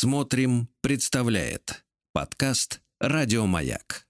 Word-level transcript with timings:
Смотрим, 0.00 0.68
представляет 0.80 1.84
подкаст 2.12 2.80
Радиомаяк. 3.00 4.06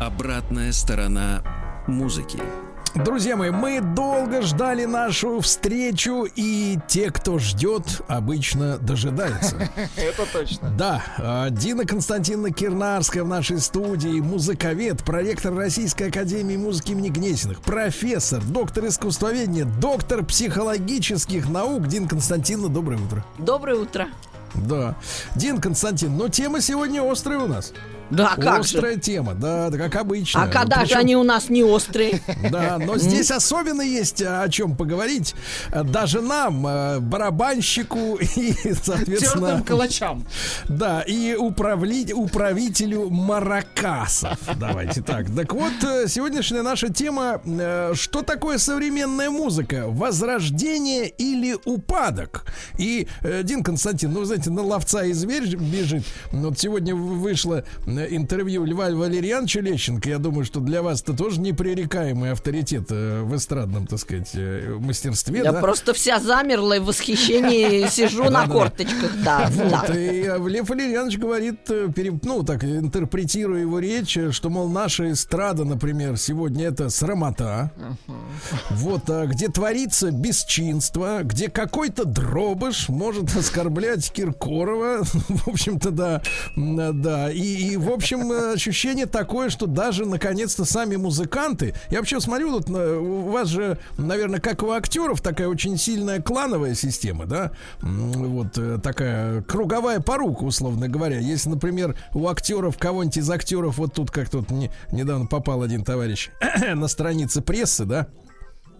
Обратная 0.00 0.72
сторона 0.72 1.84
музыки. 1.86 2.67
Друзья 2.94 3.36
мои, 3.36 3.50
мы 3.50 3.80
долго 3.80 4.42
ждали 4.42 4.84
нашу 4.84 5.40
встречу, 5.40 6.26
и 6.34 6.78
те, 6.88 7.10
кто 7.10 7.38
ждет, 7.38 8.02
обычно 8.08 8.78
дожидаются. 8.78 9.56
Это 9.96 10.26
точно. 10.32 10.70
Да, 10.70 11.02
а, 11.18 11.50
Дина 11.50 11.84
Константиновна 11.84 12.50
Кирнарская 12.50 13.24
в 13.24 13.28
нашей 13.28 13.58
студии, 13.58 14.20
музыковед, 14.20 15.04
проректор 15.04 15.54
Российской 15.54 16.08
Академии 16.08 16.56
Музыки 16.56 16.92
имени 16.92 17.08
Гнесиных, 17.08 17.60
профессор, 17.60 18.42
доктор 18.42 18.86
искусствоведения, 18.86 19.64
доктор 19.64 20.24
психологических 20.24 21.48
наук. 21.48 21.86
Дин 21.88 22.08
Константиновна, 22.08 22.68
доброе 22.68 22.96
утро. 22.96 23.24
Доброе 23.38 23.76
утро. 23.76 24.08
Да. 24.54 24.96
Дин 25.34 25.60
Константин, 25.60 26.16
но 26.16 26.28
тема 26.28 26.60
сегодня 26.60 27.02
острая 27.08 27.38
у 27.38 27.46
нас. 27.46 27.72
Да, 28.10 28.34
как 28.36 28.60
Острая 28.60 28.94
же? 28.94 29.00
тема, 29.00 29.34
да, 29.34 29.70
да, 29.70 29.78
как 29.78 29.96
обычно. 29.96 30.42
А 30.44 30.48
когда 30.48 30.76
же 30.80 30.86
Причем- 30.86 30.98
они 30.98 31.16
у 31.16 31.22
нас 31.24 31.48
не 31.50 31.62
острые? 31.64 32.20
Да, 32.50 32.78
но 32.78 32.96
здесь 32.98 33.30
особенно 33.30 33.82
есть 33.82 34.22
а, 34.22 34.42
о 34.42 34.48
чем 34.48 34.76
поговорить. 34.76 35.34
А, 35.70 35.82
Даже 35.84 36.20
нам, 36.22 36.64
а, 36.66 37.00
барабанщику 37.00 38.16
и, 38.36 38.54
соответственно, 38.82 39.46
Тертым 39.48 39.62
калачам. 39.64 40.26
да, 40.68 41.02
и 41.02 41.34
управли- 41.34 42.12
управителю 42.12 43.10
маракасов. 43.10 44.38
Давайте 44.56 45.02
так. 45.02 45.26
Так 45.34 45.52
вот, 45.52 45.72
э, 45.84 46.06
сегодняшняя 46.08 46.62
наша 46.62 46.88
тема, 46.92 47.40
э, 47.44 47.92
что 47.94 48.22
такое 48.22 48.58
современная 48.58 49.30
музыка? 49.30 49.84
Возрождение 49.88 51.08
или 51.08 51.56
упадок? 51.64 52.44
И, 52.78 53.06
э, 53.22 53.42
Дин 53.42 53.62
Константин, 53.62 54.12
ну, 54.12 54.20
вы 54.20 54.26
знаете, 54.26 54.50
на 54.50 54.62
ловца 54.62 55.04
и 55.04 55.12
зверь 55.12 55.56
бежит. 55.56 56.04
Вот 56.32 56.58
сегодня 56.58 56.94
вышло 56.94 57.64
э, 57.86 57.97
интервью 58.06 58.64
Льва 58.64 58.90
Валерьяновича 58.90 59.60
Лещенко. 59.60 60.08
Я 60.08 60.18
думаю, 60.18 60.44
что 60.44 60.60
для 60.60 60.82
вас 60.82 61.02
это 61.02 61.14
тоже 61.14 61.40
непререкаемый 61.40 62.32
авторитет 62.32 62.86
э, 62.90 63.22
в 63.22 63.34
эстрадном, 63.34 63.86
так 63.86 63.98
сказать, 63.98 64.30
э, 64.34 64.76
мастерстве. 64.78 65.40
Я 65.44 65.52
да? 65.52 65.60
просто 65.60 65.92
вся 65.92 66.20
замерла 66.20 66.76
и 66.76 66.80
в 66.80 66.84
восхищении 66.84 67.86
сижу 67.90 68.30
на 68.30 68.46
корточках. 68.46 69.12
Да, 69.22 69.50
да. 69.56 69.80
Вот, 69.80 69.96
и 69.96 70.22
э, 70.22 70.48
Лев 70.48 70.68
Валерьянович 70.68 71.18
говорит, 71.18 71.58
э, 71.70 71.88
ну, 72.22 72.42
так, 72.42 72.64
интерпретируя 72.64 73.60
его 73.60 73.78
речь, 73.78 74.16
э, 74.16 74.32
что, 74.32 74.50
мол, 74.50 74.68
наша 74.68 75.12
эстрада, 75.12 75.64
например, 75.64 76.16
сегодня 76.16 76.66
это 76.66 76.90
срамота, 76.90 77.72
вот, 78.70 79.08
а 79.08 79.26
где 79.26 79.48
творится 79.48 80.10
бесчинство, 80.10 81.20
где 81.22 81.48
какой-то 81.48 82.04
дробыш 82.04 82.88
может 82.88 83.34
оскорблять 83.36 84.10
Киркорова, 84.10 84.98
в 85.02 85.48
общем-то, 85.48 85.90
да, 85.90 86.22
да, 86.56 87.30
и, 87.30 87.72
и, 87.72 87.76
в 87.88 87.92
общем, 87.92 88.30
э, 88.32 88.52
ощущение 88.54 89.06
такое, 89.06 89.50
что 89.50 89.66
даже, 89.66 90.04
наконец-то, 90.06 90.64
сами 90.64 90.96
музыканты, 90.96 91.74
я 91.90 91.98
вообще 91.98 92.20
смотрю, 92.20 92.50
вот, 92.52 92.68
на- 92.68 92.98
у 93.00 93.30
вас 93.30 93.48
же, 93.48 93.78
наверное, 93.96 94.40
как 94.40 94.62
у 94.62 94.70
актеров, 94.70 95.20
такая 95.20 95.48
очень 95.48 95.76
сильная 95.78 96.20
клановая 96.20 96.74
система, 96.74 97.26
да, 97.26 97.52
вот 97.82 98.56
э, 98.58 98.78
такая 98.82 99.42
круговая 99.42 100.00
порука, 100.00 100.44
условно 100.44 100.88
говоря. 100.88 101.18
Если, 101.18 101.48
например, 101.50 101.96
у 102.14 102.28
актеров, 102.28 102.78
кого-нибудь 102.78 103.16
из 103.18 103.30
актеров, 103.30 103.78
вот 103.78 103.94
тут 103.94 104.10
как 104.10 104.28
тут 104.28 104.50
не- 104.50 104.70
недавно 104.92 105.26
попал 105.26 105.62
один 105.62 105.84
товарищ 105.84 106.30
на 106.74 106.88
странице 106.88 107.40
прессы, 107.40 107.84
да, 107.84 108.06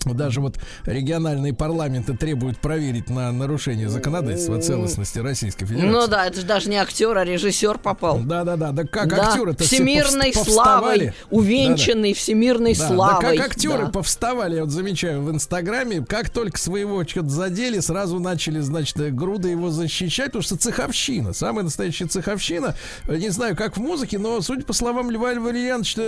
даже 0.05 0.41
вот 0.41 0.59
региональные 0.85 1.53
парламенты 1.55 2.17
требуют 2.17 2.59
проверить 2.59 3.11
на 3.11 3.31
нарушение 3.33 3.89
законодательства 3.89 4.61
целостности 4.61 5.19
Российской 5.19 5.67
Федерации. 5.67 5.89
Ну 5.91 6.07
да, 6.07 6.27
это 6.27 6.41
же 6.41 6.47
даже 6.47 6.69
не 6.71 6.77
актер, 6.77 7.17
а 7.17 7.25
режиссер 7.25 7.79
попал. 7.79 8.19
Да, 8.21 8.45
да, 8.45 8.57
да. 8.57 8.73
Да 8.73 8.85
как 8.85 9.09
Да, 9.09 9.29
актеры-то 9.31 9.65
все 9.65 9.77
всемирной 9.77 10.31
повс- 10.31 10.51
славой, 10.51 11.13
увенчанный 11.31 12.13
всемирной 12.15 12.75
Да, 12.75 12.87
славой. 12.89 13.23
Да, 13.37 13.43
как 13.43 13.51
актеры 13.53 13.87
Да. 13.87 13.91
повставали, 13.91 14.57
я 14.57 14.63
вот 14.63 14.71
замечаю 14.71 15.23
в 15.23 15.31
Инстаграме, 15.31 16.05
как 16.05 16.31
только 16.31 16.59
своего 16.59 17.05
что-то 17.07 17.29
задели, 17.29 17.81
сразу 17.81 18.19
начали, 18.21 18.61
значит, 18.61 18.97
груды 19.15 19.49
его 19.49 19.71
защищать, 19.71 20.27
потому 20.27 20.43
что 20.43 20.57
цеховщина, 20.57 21.33
самая 21.33 21.65
настоящая 21.65 22.07
цеховщина. 22.07 22.75
Не 23.09 23.31
знаю, 23.31 23.57
как 23.57 23.77
в 23.77 23.81
музыке, 23.81 24.19
но, 24.19 24.41
судя 24.41 24.63
по 24.65 24.73
словам 24.73 25.11
Льва 25.11 25.33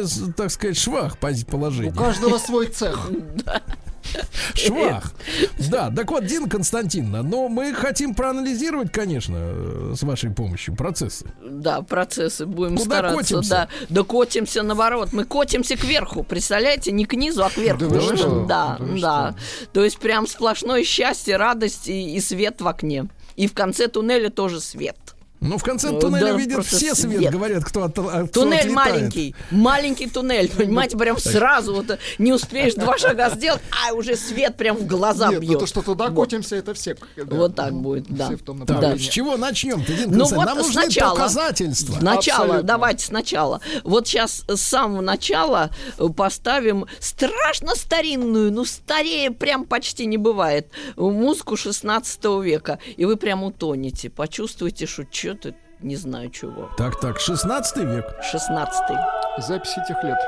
с- 0.04 0.32
так 0.36 0.50
сказать, 0.50 0.76
швах 0.76 1.16
пози- 1.20 1.44
У 1.88 1.92
каждого 1.92 2.38
свой 2.38 2.66
цех. 2.68 3.10
Швах. 4.54 5.12
Да, 5.70 5.90
так 5.90 6.10
вот, 6.10 6.24
Дина 6.26 6.48
Константиновна, 6.48 7.22
но 7.22 7.48
мы 7.48 7.72
хотим 7.74 8.14
проанализировать, 8.14 8.92
конечно, 8.92 9.36
э, 9.38 9.94
с 9.96 10.02
вашей 10.02 10.30
помощью 10.30 10.74
процессы. 10.74 11.26
Да, 11.42 11.82
процессы 11.82 12.46
будем 12.46 12.76
Куда 12.76 12.96
стараться. 12.96 13.16
котимся? 13.16 13.50
Да, 13.50 13.68
да 13.88 14.02
котимся 14.02 14.62
наоборот. 14.62 15.12
Мы 15.12 15.24
котимся 15.24 15.76
кверху, 15.76 16.22
представляете, 16.22 16.92
не 16.92 17.04
к 17.04 17.14
низу, 17.14 17.44
а 17.44 17.50
кверху. 17.50 17.80
Да 17.80 17.86
вы 17.88 18.00
что? 18.16 18.46
Да, 18.46 18.76
Да 18.78 19.10
да. 19.10 19.34
То 19.72 19.84
есть 19.84 19.98
прям 19.98 20.26
сплошное 20.26 20.84
счастье, 20.84 21.36
радость 21.36 21.88
и, 21.88 22.16
и 22.16 22.20
свет 22.20 22.60
в 22.60 22.68
окне. 22.68 23.08
И 23.36 23.46
в 23.46 23.54
конце 23.54 23.88
туннеля 23.88 24.30
тоже 24.30 24.60
свет. 24.60 24.96
Ну, 25.40 25.56
в 25.56 25.62
конце 25.62 25.90
Ну, 25.90 25.98
туннеля 26.00 26.32
да, 26.32 26.38
видят 26.38 26.66
все 26.66 26.94
свет, 26.94 27.12
свет. 27.18 27.32
говорят, 27.32 27.64
кто, 27.64 27.84
от, 27.84 27.92
кто 27.92 28.26
Туннель 28.26 28.58
отлетает. 28.58 28.72
маленький, 28.74 29.34
маленький 29.50 30.06
туннель, 30.08 30.50
понимаете, 30.50 30.98
прям 30.98 31.18
сразу 31.18 31.74
вот 31.74 31.98
не 32.18 32.32
успеешь 32.32 32.74
два 32.74 32.98
шага 32.98 33.30
сделать, 33.30 33.62
а 33.88 33.94
уже 33.94 34.16
свет 34.16 34.56
прям 34.56 34.76
в 34.76 34.86
глаза 34.86 35.28
Нет, 35.30 35.40
ну 35.40 35.48
бьет. 35.48 35.58
то, 35.60 35.66
что 35.66 35.80
туда 35.80 36.10
котимся, 36.10 36.56
это 36.56 36.74
все. 36.74 36.94
да. 37.16 37.24
Вот 37.36 37.54
так 37.54 37.72
будет, 37.72 38.04
да. 38.08 38.26
Все 38.26 38.36
в 38.36 38.42
том 38.42 38.58
Так, 38.60 38.68
направлении. 38.68 39.02
с 39.02 39.08
чего 39.08 39.36
начнем-то, 39.38 39.92
Дина 39.92 40.14
Ну 40.16 40.24
вот 40.26 40.44
Нам 40.44 40.58
нужны 40.58 40.72
сначала. 40.72 41.16
доказательства. 41.16 41.94
Сначала, 41.98 42.44
Абсолютно. 42.44 42.62
давайте 42.62 43.06
сначала. 43.06 43.60
Вот 43.82 44.06
сейчас 44.06 44.44
с 44.46 44.60
самого 44.60 45.00
начала 45.00 45.70
э, 45.98 46.06
поставим 46.14 46.84
страшно 46.98 47.74
старинную, 47.76 48.52
ну 48.52 48.66
старее 48.66 49.30
прям 49.30 49.64
почти 49.64 50.04
не 50.04 50.18
бывает, 50.18 50.68
музыку 50.96 51.56
16 51.56 52.22
века. 52.42 52.78
И 52.98 53.06
вы 53.06 53.16
прям 53.16 53.42
утонете, 53.42 54.10
почувствуете, 54.10 54.86
что 54.86 55.04
что-то 55.34 55.54
не 55.80 55.96
знаю 55.96 56.30
чего. 56.30 56.70
Так, 56.76 57.00
так, 57.00 57.18
16 57.18 57.76
век. 57.78 58.04
16 58.22 58.82
Запись 59.38 59.76
этих 59.78 60.02
лет. 60.02 60.18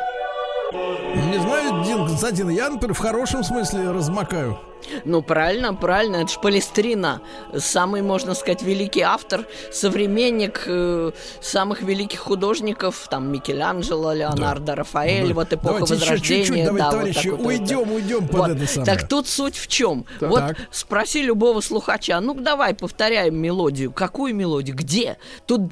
Не 0.73 1.39
знаю, 1.41 1.85
Дин 1.85 2.07
Константин, 2.07 2.49
я, 2.49 2.71
например, 2.71 2.95
в 2.95 2.99
хорошем 2.99 3.45
смысле 3.45 3.91
размокаю. 3.91 4.59
Ну, 5.04 5.22
правильно, 5.22 5.75
правильно, 5.75 6.16
это 6.16 6.32
ж 6.32 6.38
Палестрина. 6.41 7.20
Самый, 7.56 8.03
можно 8.03 8.34
сказать, 8.34 8.62
великий 8.62 9.03
автор, 9.03 9.47
современник 9.72 10.62
э, 10.66 11.12
самых 11.41 11.82
великих 11.82 12.20
художников, 12.20 13.06
там, 13.10 13.31
Микеланджело, 13.32 14.12
Леонардо, 14.12 14.75
Рафаэль, 14.75 15.28
Ну, 15.28 15.34
вот 15.34 15.53
эпоха 15.53 15.75
давайте 15.75 15.94
еще 15.94 16.03
Возрождения. 16.04 16.44
чуть-чуть, 16.44 16.65
давайте, 16.65 16.78
да, 16.78 16.84
вот 16.84 16.93
товарищи, 16.98 17.28
вот 17.28 17.47
уйдем, 17.47 17.81
это. 17.81 17.91
уйдем 17.93 18.28
под 18.28 18.37
Вот. 18.41 18.50
это 18.50 18.66
самое. 18.66 18.87
Так 18.98 19.09
тут 19.09 19.28
суть 19.28 19.56
в 19.56 19.66
чем? 19.69 20.04
Так. 20.20 20.31
Вот 20.31 20.41
Так. 20.41 20.56
спроси 20.70 21.22
любого 21.22 21.60
слухача, 21.60 22.20
ну 22.20 22.34
давай 22.34 22.75
повторяем 22.75 23.37
мелодию. 23.37 23.93
Какую 23.93 24.34
мелодию? 24.34 24.76
Где? 24.76 25.16
Тут 25.47 25.62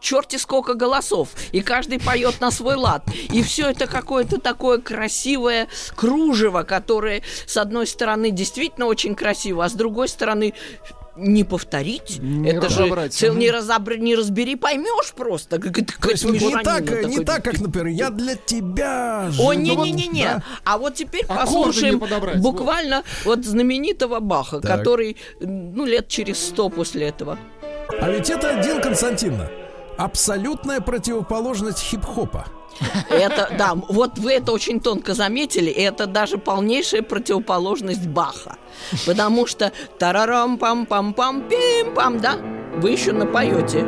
черти 0.00 0.36
сколько 0.36 0.74
голосов, 0.74 1.28
и 1.52 1.60
каждый 1.60 2.00
поет 2.00 2.40
на 2.40 2.50
свой 2.50 2.74
лад. 2.76 3.04
И 3.32 3.42
все 3.42 3.70
это 3.70 3.86
какое-то 3.86 4.40
такое 4.40 4.78
красивое 4.78 5.68
кружево, 5.96 6.62
которое, 6.62 7.22
с 7.46 7.56
одной 7.56 7.86
стороны, 7.86 8.30
действительно 8.40 8.86
очень 8.86 9.14
красиво, 9.14 9.64
а 9.64 9.68
с 9.68 9.74
другой 9.74 10.08
стороны, 10.08 10.54
не 11.16 11.44
повторить. 11.44 12.18
Не 12.22 12.48
это 12.50 12.70
же 12.70 12.80
разобрать. 12.84 13.12
цел, 13.12 13.34
не, 13.34 13.48
разобр- 13.48 13.98
не 13.98 14.14
разбери, 14.14 14.56
поймешь 14.56 15.12
просто. 15.14 15.58
Как, 15.60 15.74
То 15.74 16.10
есть 16.10 16.24
не 16.24 16.38
так, 16.62 16.86
такой. 16.86 17.04
не 17.04 17.24
так, 17.24 17.44
как, 17.44 17.60
например, 17.60 17.88
я 17.88 18.08
для 18.10 18.36
тебя 18.36 19.26
О, 19.28 19.30
живу. 19.30 19.52
не-не-не-не. 19.52 20.24
Да? 20.24 20.42
А 20.64 20.78
вот 20.78 20.94
теперь 20.94 21.24
Аккорды 21.24 21.44
послушаем 21.44 21.94
не 22.00 22.40
буквально 22.40 23.02
вот 23.24 23.44
знаменитого 23.44 24.20
Баха, 24.20 24.60
Так. 24.60 24.78
который, 24.78 25.16
ну, 25.40 25.84
лет 25.84 26.08
через 26.08 26.38
сто 26.38 26.70
после 26.70 27.08
этого. 27.08 27.38
А 28.00 28.08
ведь 28.08 28.30
это, 28.30 28.62
Дин 28.64 28.80
Константиновна, 28.80 29.50
абсолютная 29.96 30.80
противоположность 30.80 31.80
хип-хопа. 31.80 32.46
Это, 33.10 33.52
да, 33.58 33.74
вот 33.74 34.18
вы 34.18 34.32
это 34.32 34.52
очень 34.52 34.80
тонко 34.80 35.12
заметили, 35.14 35.68
и 35.70 35.80
это 35.82 36.06
даже 36.06 36.38
полнейшая 36.38 37.02
противоположность 37.02 38.06
Баха. 38.06 38.56
Потому 39.06 39.46
что 39.46 39.72
тарарам 39.98 40.56
пам 40.56 40.86
пам 40.86 41.12
пам 41.12 41.42
пим 41.48 41.94
пам 41.94 42.20
да, 42.20 42.36
вы 42.76 42.90
еще 42.90 43.12
напоете. 43.12 43.86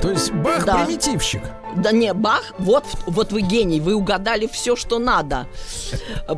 То 0.00 0.10
есть 0.10 0.32
Бах 0.32 0.64
Да. 0.64 0.84
примитивщик. 0.84 1.42
Да 1.76 1.92
не, 1.92 2.12
Бах, 2.12 2.54
вот, 2.58 2.84
вот 3.06 3.32
вы 3.32 3.42
гений, 3.42 3.80
вы 3.80 3.94
угадали 3.94 4.46
все, 4.46 4.76
что 4.76 4.98
надо. 4.98 5.46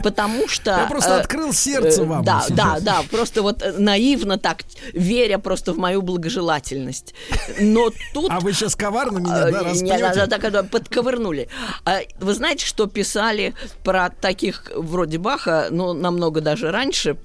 Потому 0.02 0.48
что... 0.48 0.70
Я 0.70 0.86
просто 0.86 1.10
э, 1.10 1.20
открыл 1.20 1.52
сердце 1.52 2.02
э, 2.02 2.04
вам. 2.04 2.24
Да, 2.24 2.44
да, 2.48 2.78
да, 2.80 3.02
просто 3.10 3.42
вот 3.42 3.62
э, 3.62 3.72
наивно 3.78 4.38
так, 4.38 4.62
веря 4.92 5.38
просто 5.38 5.72
в 5.72 5.78
мою 5.78 6.02
благожелательность. 6.02 7.14
Но 7.60 7.90
тут... 8.12 8.30
А 8.30 8.40
вы 8.40 8.52
сейчас 8.52 8.76
коварно 8.76 9.18
меня, 9.18 9.50
да, 9.50 9.50
не, 9.50 9.92
распнете? 9.92 10.26
да, 10.26 10.26
так 10.26 10.70
подковырнули. 10.70 11.48
А 11.84 12.00
Вы 12.20 12.34
знаете, 12.34 12.64
что 12.66 12.86
писали 12.86 13.54
про 13.84 14.10
таких 14.10 14.70
вроде 14.74 15.18
Баха, 15.18 15.68
но 15.70 15.92
намного 15.92 16.40
даже 16.40 16.70
раньше, 16.70 17.16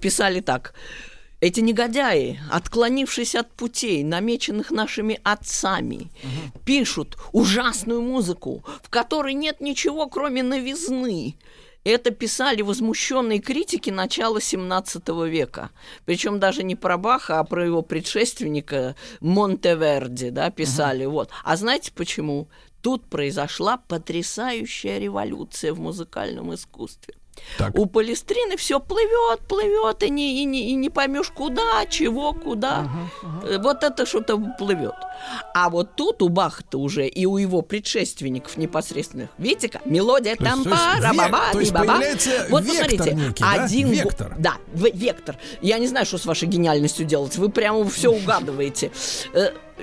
писали 0.00 0.40
так. 0.40 0.74
Эти 1.42 1.58
негодяи, 1.58 2.38
отклонившись 2.52 3.34
от 3.34 3.50
путей, 3.50 4.04
намеченных 4.04 4.70
нашими 4.70 5.18
отцами, 5.24 6.08
пишут 6.64 7.18
ужасную 7.32 8.00
музыку, 8.00 8.64
в 8.80 8.88
которой 8.88 9.34
нет 9.34 9.60
ничего, 9.60 10.06
кроме 10.06 10.44
новизны. 10.44 11.34
Это 11.82 12.12
писали 12.12 12.62
возмущенные 12.62 13.40
критики 13.40 13.90
начала 13.90 14.40
17 14.40 15.08
века. 15.26 15.70
Причем 16.04 16.38
даже 16.38 16.62
не 16.62 16.76
про 16.76 16.96
Баха, 16.96 17.40
а 17.40 17.44
про 17.44 17.66
его 17.66 17.82
предшественника 17.82 18.94
Монтеверди, 19.18 20.30
да, 20.30 20.50
писали. 20.50 21.06
Вот. 21.06 21.30
А 21.42 21.56
знаете 21.56 21.90
почему? 21.92 22.46
Тут 22.82 23.04
произошла 23.06 23.78
потрясающая 23.78 24.98
революция 24.98 25.72
в 25.72 25.80
музыкальном 25.80 26.54
искусстве. 26.54 27.14
Так. 27.58 27.78
У 27.78 27.86
Палестрины 27.86 28.56
все 28.56 28.78
плывет, 28.80 29.40
плывет, 29.48 30.02
и 30.02 30.10
не, 30.10 30.42
и, 30.42 30.44
не, 30.44 30.70
и 30.70 30.74
не 30.74 30.90
поймешь 30.90 31.30
куда, 31.30 31.86
чего, 31.86 32.32
куда. 32.32 32.86
Э, 33.42 33.58
Вот 33.58 33.82
это 33.84 34.06
что-то 34.06 34.38
плывет. 34.58 34.94
А 35.54 35.68
вот 35.70 35.96
тут 35.96 36.22
у 36.22 36.28
Баха-то 36.28 36.78
уже 36.78 37.06
и 37.06 37.26
у 37.26 37.36
его 37.36 37.62
предшественников 37.62 38.56
непосредственных, 38.56 39.30
видите 39.38 39.68
как, 39.68 39.86
мелодия 39.86 40.36
То 40.36 40.44
там 40.44 40.64
пара 40.64 41.12
баба 41.14 41.40
то 41.52 41.60
есть 41.60 41.72
баба. 41.72 42.00
Вот 42.48 42.66
посмотрите, 42.66 43.14
некий, 43.14 43.42
да? 43.42 43.64
один 43.64 43.88
го- 43.88 43.94
Вектор. 43.94 44.34
Да, 44.38 44.54
вектор. 44.74 45.36
Я 45.60 45.78
не 45.78 45.86
знаю, 45.88 46.06
что 46.06 46.18
с 46.18 46.26
вашей 46.26 46.48
гениальностью 46.48 47.04
делать. 47.06 47.36
Вы 47.36 47.48
прямо 47.50 47.88
все 47.88 48.10
угадываете. 48.10 48.90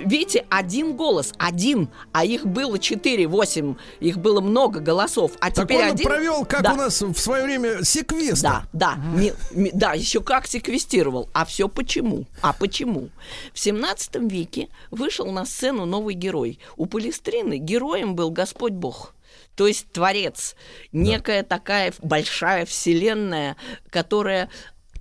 Видите, 0.05 0.45
один 0.49 0.95
голос, 0.95 1.33
один, 1.37 1.89
а 2.11 2.25
их 2.25 2.45
было 2.45 2.79
четыре, 2.79 3.27
восемь, 3.27 3.75
их 3.99 4.17
было 4.17 4.41
много 4.41 4.79
голосов, 4.79 5.33
а 5.39 5.51
Так 5.51 5.65
теперь 5.65 5.83
он 5.85 5.91
один. 5.93 6.05
провел, 6.05 6.45
как 6.45 6.63
Да. 6.63 6.73
у 6.73 6.75
нас 6.75 7.01
в 7.01 7.17
свое 7.17 7.43
время, 7.43 7.83
секвестр. 7.83 8.41
Да, 8.43 8.63
да, 8.73 8.95
ми- 8.95 9.33
ми- 9.51 9.71
да, 9.73 9.93
еще 9.93 10.21
как 10.21 10.47
секвестировал. 10.47 11.29
А 11.33 11.45
все 11.45 11.67
почему? 11.67 12.25
А 12.41 12.53
почему? 12.53 13.09
В 13.53 13.59
17 13.59 14.29
веке 14.29 14.69
вышел 14.91 15.31
на 15.31 15.45
сцену 15.45 15.85
новый 15.85 16.15
герой. 16.15 16.59
У 16.77 16.85
Палестрины 16.85 17.57
героем 17.57 18.15
был 18.15 18.31
Господь 18.31 18.73
Бог. 18.73 19.13
То 19.55 19.67
есть 19.67 19.91
Творец, 19.91 20.55
некая 20.91 21.43
такая 21.43 21.93
большая 22.01 22.65
вселенная, 22.65 23.57
которая 23.89 24.49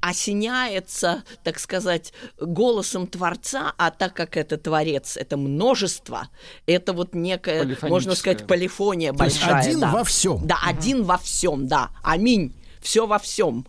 осеняется, 0.00 1.24
так 1.42 1.58
сказать, 1.58 2.12
голосом 2.40 3.06
Творца, 3.06 3.74
а 3.78 3.90
так 3.90 4.14
как 4.14 4.36
это 4.36 4.56
Творец, 4.56 5.16
это 5.16 5.36
множество, 5.36 6.28
это 6.66 6.92
вот 6.92 7.14
некая, 7.14 7.76
можно 7.82 8.14
сказать, 8.14 8.46
полифония 8.46 9.12
То 9.12 9.24
есть 9.24 9.40
большая. 9.40 9.60
один 9.60 9.80
да. 9.80 9.90
во 9.90 10.04
всем. 10.04 10.46
Да, 10.46 10.58
один 10.64 11.04
во 11.04 11.18
всем, 11.18 11.66
да. 11.66 11.90
Аминь. 12.02 12.54
Все 12.80 13.06
во 13.06 13.18
всем. 13.18 13.66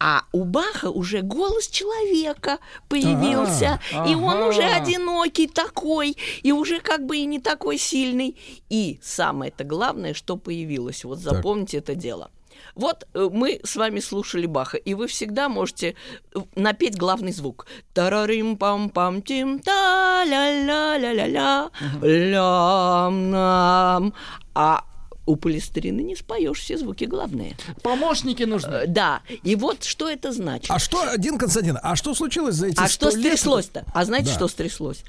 А 0.00 0.22
у 0.32 0.44
Баха 0.44 0.90
уже 0.90 1.22
голос 1.22 1.66
человека 1.66 2.58
появился, 2.88 3.80
и 4.06 4.14
он 4.14 4.36
ага. 4.36 4.46
уже 4.46 4.62
одинокий 4.62 5.48
такой, 5.48 6.16
и 6.42 6.52
уже 6.52 6.78
как 6.78 7.04
бы 7.04 7.16
и 7.16 7.26
не 7.26 7.40
такой 7.40 7.78
сильный. 7.78 8.36
И 8.68 9.00
самое-то 9.02 9.64
главное, 9.64 10.14
что 10.14 10.36
появилось, 10.36 11.02
вот 11.04 11.18
запомните 11.18 11.78
это 11.78 11.96
дело. 11.96 12.30
Вот 12.74 13.06
э, 13.14 13.28
мы 13.32 13.60
с 13.64 13.76
вами 13.76 14.00
слушали 14.00 14.46
Баха, 14.46 14.76
и 14.76 14.94
вы 14.94 15.06
всегда 15.06 15.48
можете 15.48 15.94
э, 16.34 16.38
напеть 16.54 16.96
главный 16.96 17.32
звук. 17.32 17.66
Тарарим 17.94 18.56
пам 18.56 18.90
пам 18.90 19.22
тим 19.22 19.58
та 19.60 20.24
ля 20.24 20.62
ля 20.64 20.96
ля 20.98 21.12
ля 21.12 21.26
ля 21.26 21.70
лям 22.02 23.30
нам. 23.30 24.14
А 24.54 24.84
у 25.26 25.36
Полистерины 25.36 26.00
не 26.00 26.16
споешь 26.16 26.58
все 26.60 26.78
звуки 26.78 27.04
главные. 27.04 27.56
Помощники 27.82 28.44
нужны. 28.44 28.70
Э, 28.74 28.86
Да, 28.86 29.20
и 29.42 29.56
вот 29.56 29.84
что 29.84 30.08
это 30.08 30.32
значит. 30.32 30.70
А 30.70 30.78
что, 30.78 31.02
один 31.02 31.36
Константин, 31.38 31.78
а 31.82 31.96
что 31.96 32.14
случилось 32.14 32.54
за 32.54 32.68
эти 32.68 32.80
А 32.80 32.88
что 32.88 33.10
стряслось-то? 33.10 33.84
А 33.92 34.04
знаете, 34.04 34.28
Да. 34.28 34.34
что 34.34 34.48
стряслось? 34.48 35.02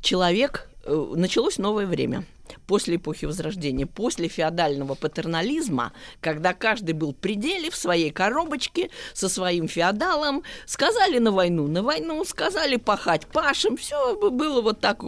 Человек, 0.00 0.68
началось 0.86 1.58
новое 1.58 1.86
время. 1.86 2.24
После 2.66 2.96
эпохи 2.96 3.24
Возрождения, 3.24 3.86
после 3.86 4.28
феодального 4.28 4.94
патернализма, 4.94 5.92
когда 6.20 6.52
каждый 6.52 6.92
был 6.92 7.12
в 7.12 7.16
пределе 7.16 7.70
в 7.70 7.76
своей 7.76 8.10
коробочке 8.10 8.90
со 9.14 9.28
своим 9.28 9.66
феодалом, 9.66 10.42
сказали 10.66 11.18
на 11.18 11.32
войну, 11.32 11.66
на 11.68 11.82
войну, 11.82 12.22
сказали 12.24 12.76
пахать 12.76 13.26
пашем, 13.26 13.76
все 13.76 14.16
было 14.30 14.60
вот 14.60 14.80
так 14.80 15.02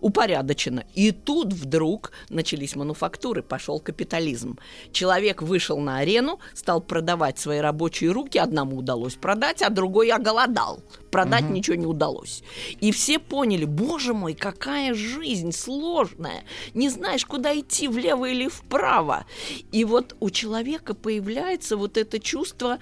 упорядочено. 0.00 0.84
И 0.94 1.12
тут 1.12 1.52
вдруг 1.52 2.10
начались 2.28 2.74
мануфактуры, 2.74 3.42
пошел 3.42 3.78
капитализм. 3.78 4.58
Человек 4.92 5.42
вышел 5.42 5.78
на 5.78 5.98
арену, 5.98 6.40
стал 6.54 6.80
продавать 6.80 7.38
свои 7.38 7.58
рабочие 7.58 8.10
руки, 8.10 8.38
одному 8.38 8.78
удалось 8.78 9.14
продать, 9.14 9.62
а 9.62 9.70
другой 9.70 10.10
оголодал. 10.10 10.80
Продать 11.10 11.50
ничего 11.50 11.76
не 11.76 11.86
удалось. 11.86 12.42
И 12.80 12.92
все 12.92 13.18
поняли, 13.18 13.64
боже 13.64 14.14
мой, 14.14 14.34
какая 14.34 14.94
жизнь 14.94 15.19
сложная. 15.52 16.44
Не 16.74 16.88
знаешь, 16.88 17.24
куда 17.24 17.58
идти, 17.58 17.88
влево 17.88 18.26
или 18.26 18.48
вправо. 18.48 19.24
И 19.72 19.84
вот 19.84 20.16
у 20.20 20.30
человека 20.30 20.94
появляется 20.94 21.76
вот 21.76 21.96
это 21.96 22.18
чувство 22.18 22.78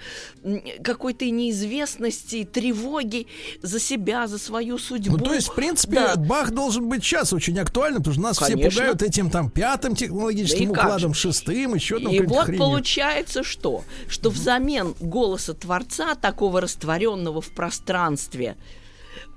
какой-то 0.83 1.25
неизвестности, 1.29 2.43
тревоги 2.51 3.27
за 3.61 3.79
себя, 3.79 4.27
за 4.27 4.37
свою 4.37 4.77
судьбу. 4.77 5.17
Ну, 5.17 5.23
то 5.23 5.33
есть, 5.33 5.49
в 5.49 5.55
принципе, 5.55 5.95
Да. 5.95 6.15
Бах 6.15 6.51
должен 6.51 6.87
быть 6.89 7.03
сейчас 7.03 7.33
очень 7.33 7.57
актуальным, 7.59 8.01
потому 8.01 8.13
что 8.13 8.23
нас 8.23 8.37
все 8.37 8.53
Конечно. 8.53 8.71
пугают 8.71 9.01
этим 9.01 9.29
там 9.29 9.49
пятым 9.49 9.95
технологическим 9.95 10.71
Да 10.73 10.81
укладом, 10.83 11.13
шестым, 11.13 11.75
еще 11.75 11.99
там 11.99 12.11
И 12.11 12.19
вот 12.21 12.45
хренью. 12.45 12.59
получается 12.59 13.43
что? 13.43 13.83
Что 14.07 14.29
взамен 14.29 14.95
голоса 14.99 15.53
Творца, 15.53 16.15
такого 16.15 16.61
растворенного 16.61 17.41
в 17.41 17.49
пространстве, 17.53 18.55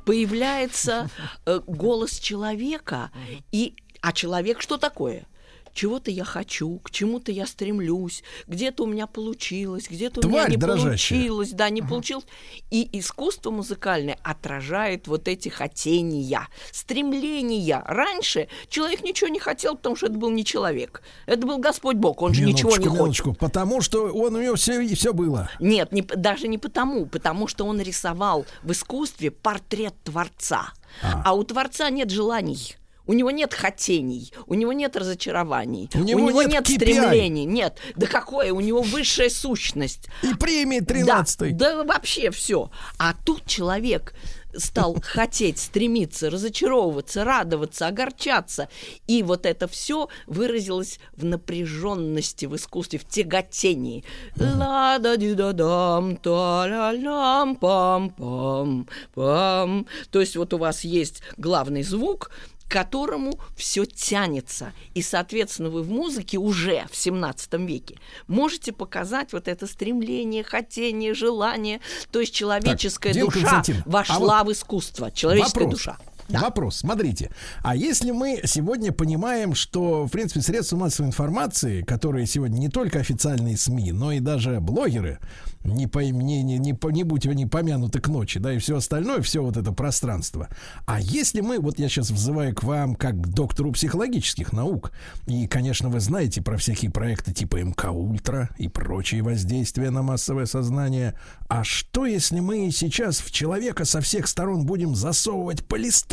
появляется 0.05 1.09
э, 1.47 1.61
голос 1.67 2.19
человека. 2.19 3.11
И, 3.51 3.77
а 4.01 4.13
человек 4.13 4.61
что 4.61 4.79
такое? 4.79 5.27
Чего-то 5.73 6.11
я 6.11 6.25
хочу, 6.25 6.79
к 6.79 6.91
чему-то 6.91 7.33
я 7.33 7.47
стремлюсь, 7.47 8.23
где-то 8.47 8.85
у 8.85 8.87
меня 8.87 9.07
получилось, 9.07 9.87
где-то 9.89 10.27
у 10.27 10.29
меня 10.29 10.47
не 10.49 10.57
дрожащая. 10.57 11.19
получилось, 11.19 11.51
да, 11.51 11.71
не 11.71 11.83
получилось. 11.83 12.27
И 12.71 12.89
искусство 12.99 13.51
музыкальное 13.51 14.19
отражает 14.23 15.09
вот 15.09 15.29
эти 15.29 15.49
хотения, 15.49 16.49
стремления. 16.71 17.83
Раньше 17.87 18.49
человек 18.69 19.03
ничего 19.03 19.29
не 19.29 19.39
хотел, 19.39 19.77
потому 19.77 19.97
что 19.97 20.07
это 20.07 20.17
был 20.17 20.31
не 20.31 20.45
человек. 20.45 21.03
Это 21.27 21.47
был 21.47 21.59
Господь 21.59 21.97
Бог, 21.97 22.23
он 22.23 22.35
же 22.35 22.43
ничего 22.43 22.71
не 22.71 22.77
хочет. 22.77 22.93
минуточку, 22.93 23.33
потому 23.33 23.81
что 23.81 24.09
он 24.09 24.35
у 24.35 24.43
него 24.43 24.57
все, 24.57 24.87
все 24.95 25.13
было. 25.13 25.51
Нет, 25.59 25.93
не, 25.93 26.03
даже 26.03 26.49
не 26.49 26.59
потому, 26.59 27.07
потому 27.07 27.49
что 27.49 27.65
он 27.65 27.81
рисовал 27.81 28.45
в 28.63 28.73
искусстве 28.73 29.31
портрет 29.31 29.95
Творца. 30.05 30.73
А, 31.03 31.33
у 31.33 31.43
Творца 31.45 31.89
нет 31.91 32.11
желаний. 32.11 32.77
У 33.07 33.13
него 33.13 33.31
нет 33.31 33.53
хотений, 33.53 34.33
у 34.47 34.55
него 34.55 34.73
нет 34.73 34.97
разочарований, 34.97 35.91
У 35.95 35.99
него 35.99 36.43
нет 36.43 36.53
нет 36.53 36.69
KPI. 36.69 36.75
стремлений, 36.77 37.45
нет. 37.45 37.79
Да 37.97 38.07
какое? 38.07 38.53
У 38.53 38.61
него 38.61 38.83
высшая 38.83 39.31
сущность. 39.31 40.07
И 40.23 40.35
премии 40.35 40.81
Да, 40.81 40.95
13 40.95 41.57
да 41.57 41.85
вообще 41.85 42.31
все. 42.31 42.71
А 42.99 43.15
тут 43.25 43.47
человек 43.47 44.15
стал 44.55 44.97
хотеть, 45.03 45.59
стремиться, 45.59 46.31
разочаровываться, 46.31 47.25
радоваться, 47.25 47.87
огорчаться. 47.87 48.69
И 49.07 49.23
вот 49.23 49.47
это 49.47 49.67
все 49.67 50.09
выразилось 50.27 50.99
в 51.17 51.25
напряженности 51.25 52.47
в 52.47 52.57
искусстве, 52.57 52.99
в 52.99 53.07
тяготении. 53.07 54.05
ла 54.37 54.99
да 54.99 55.17
ди 55.17 55.35
да 55.35 55.53
дам 55.53 56.17
та 56.17 56.67
ля 56.67 56.93
лям 56.93 57.57
пам 57.57 58.11
пам 58.11 58.87
пам 59.15 59.87
То 60.11 60.21
есть 60.21 60.37
вот 60.37 60.53
у 60.55 60.59
вас 60.59 60.85
есть 60.85 61.23
главный 61.37 61.83
звук, 61.83 62.31
к 62.73 62.75
которому 62.75 63.39
все 63.55 63.85
тянется. 63.85 64.73
И, 64.95 65.03
соответственно, 65.03 65.69
вы 65.69 65.83
в 65.83 65.91
музыке 65.91 66.39
уже 66.39 66.87
в 66.91 66.97
17 66.97 67.53
веке 67.69 67.99
можете 68.29 68.73
показать 68.73 69.35
вот 69.35 69.47
это 69.47 69.67
стремление, 69.67 70.43
хотение, 70.43 71.13
желание. 71.13 71.83
То 72.11 72.21
есть 72.21 72.33
человеческая 72.33 73.13
Дим 73.13 73.27
душа 73.27 73.41
Константин, 73.41 73.83
а 73.85 73.91
вошла 73.91 74.43
вот 74.43 74.49
в 74.49 74.53
искусство. 74.57 75.11
Человеческая 75.11 75.65
вопрос. 75.65 75.81
душа. 75.81 75.99
Вопрос, 76.41 76.77
смотрите, 76.77 77.31
а 77.63 77.77
если 77.77 78.11
мы 78.11 78.41
сегодня 78.45 78.93
понимаем, 78.93 79.55
что, 79.55 80.07
в 80.07 80.11
принципе, 80.11 80.41
средства 80.41 80.77
массовой 80.77 81.09
информации, 81.09 81.83
которые 81.83 82.27
сегодня 82.27 82.59
не 82.59 82.69
только 82.69 82.99
официальные 82.99 83.57
СМИ, 83.57 83.93
но 83.93 84.13
и 84.13 84.21
даже 84.21 84.61
блогеры, 84.61 85.19
не, 85.65 85.87
по, 85.87 86.01
не, 86.01 86.43
не, 86.43 86.59
не, 86.59 86.77
не 86.91 87.05
будь 87.05 87.27
они 87.27 87.47
помянуты 87.47 88.01
к 88.01 88.09
ночи, 88.09 88.41
да, 88.41 88.53
и 88.53 88.59
все 88.59 88.77
остальное, 88.77 89.23
все 89.23 89.43
вот 89.43 89.57
это 89.57 89.73
пространство. 89.73 90.49
А 90.87 91.01
если 91.01 91.41
мы, 91.41 91.61
вот 91.61 91.79
я 91.79 91.89
сейчас 91.89 92.11
взываю 92.11 92.55
к 92.55 92.63
вам 92.63 92.95
как 92.95 93.21
к 93.21 93.27
доктору 93.29 93.73
психологических 93.73 94.53
наук, 94.53 94.93
и, 95.27 95.47
конечно, 95.47 95.89
вы 95.89 96.01
знаете 96.01 96.43
про 96.43 96.57
всякие 96.57 96.91
проекты 96.91 97.33
типа 97.33 97.63
МК 97.63 97.91
Ультра 97.91 98.51
и 98.59 98.69
прочие 98.69 99.23
воздействия 99.23 99.91
на 99.91 100.03
массовое 100.03 100.47
сознание, 100.47 101.15
а 101.49 101.65
что 101.65 102.07
если 102.07 102.41
мы 102.41 102.71
сейчас 102.71 103.19
в 103.19 103.31
человека 103.31 103.85
со 103.85 104.01
всех 104.01 104.27
сторон 104.27 104.67
будем 104.67 104.95
засовывать 104.95 105.65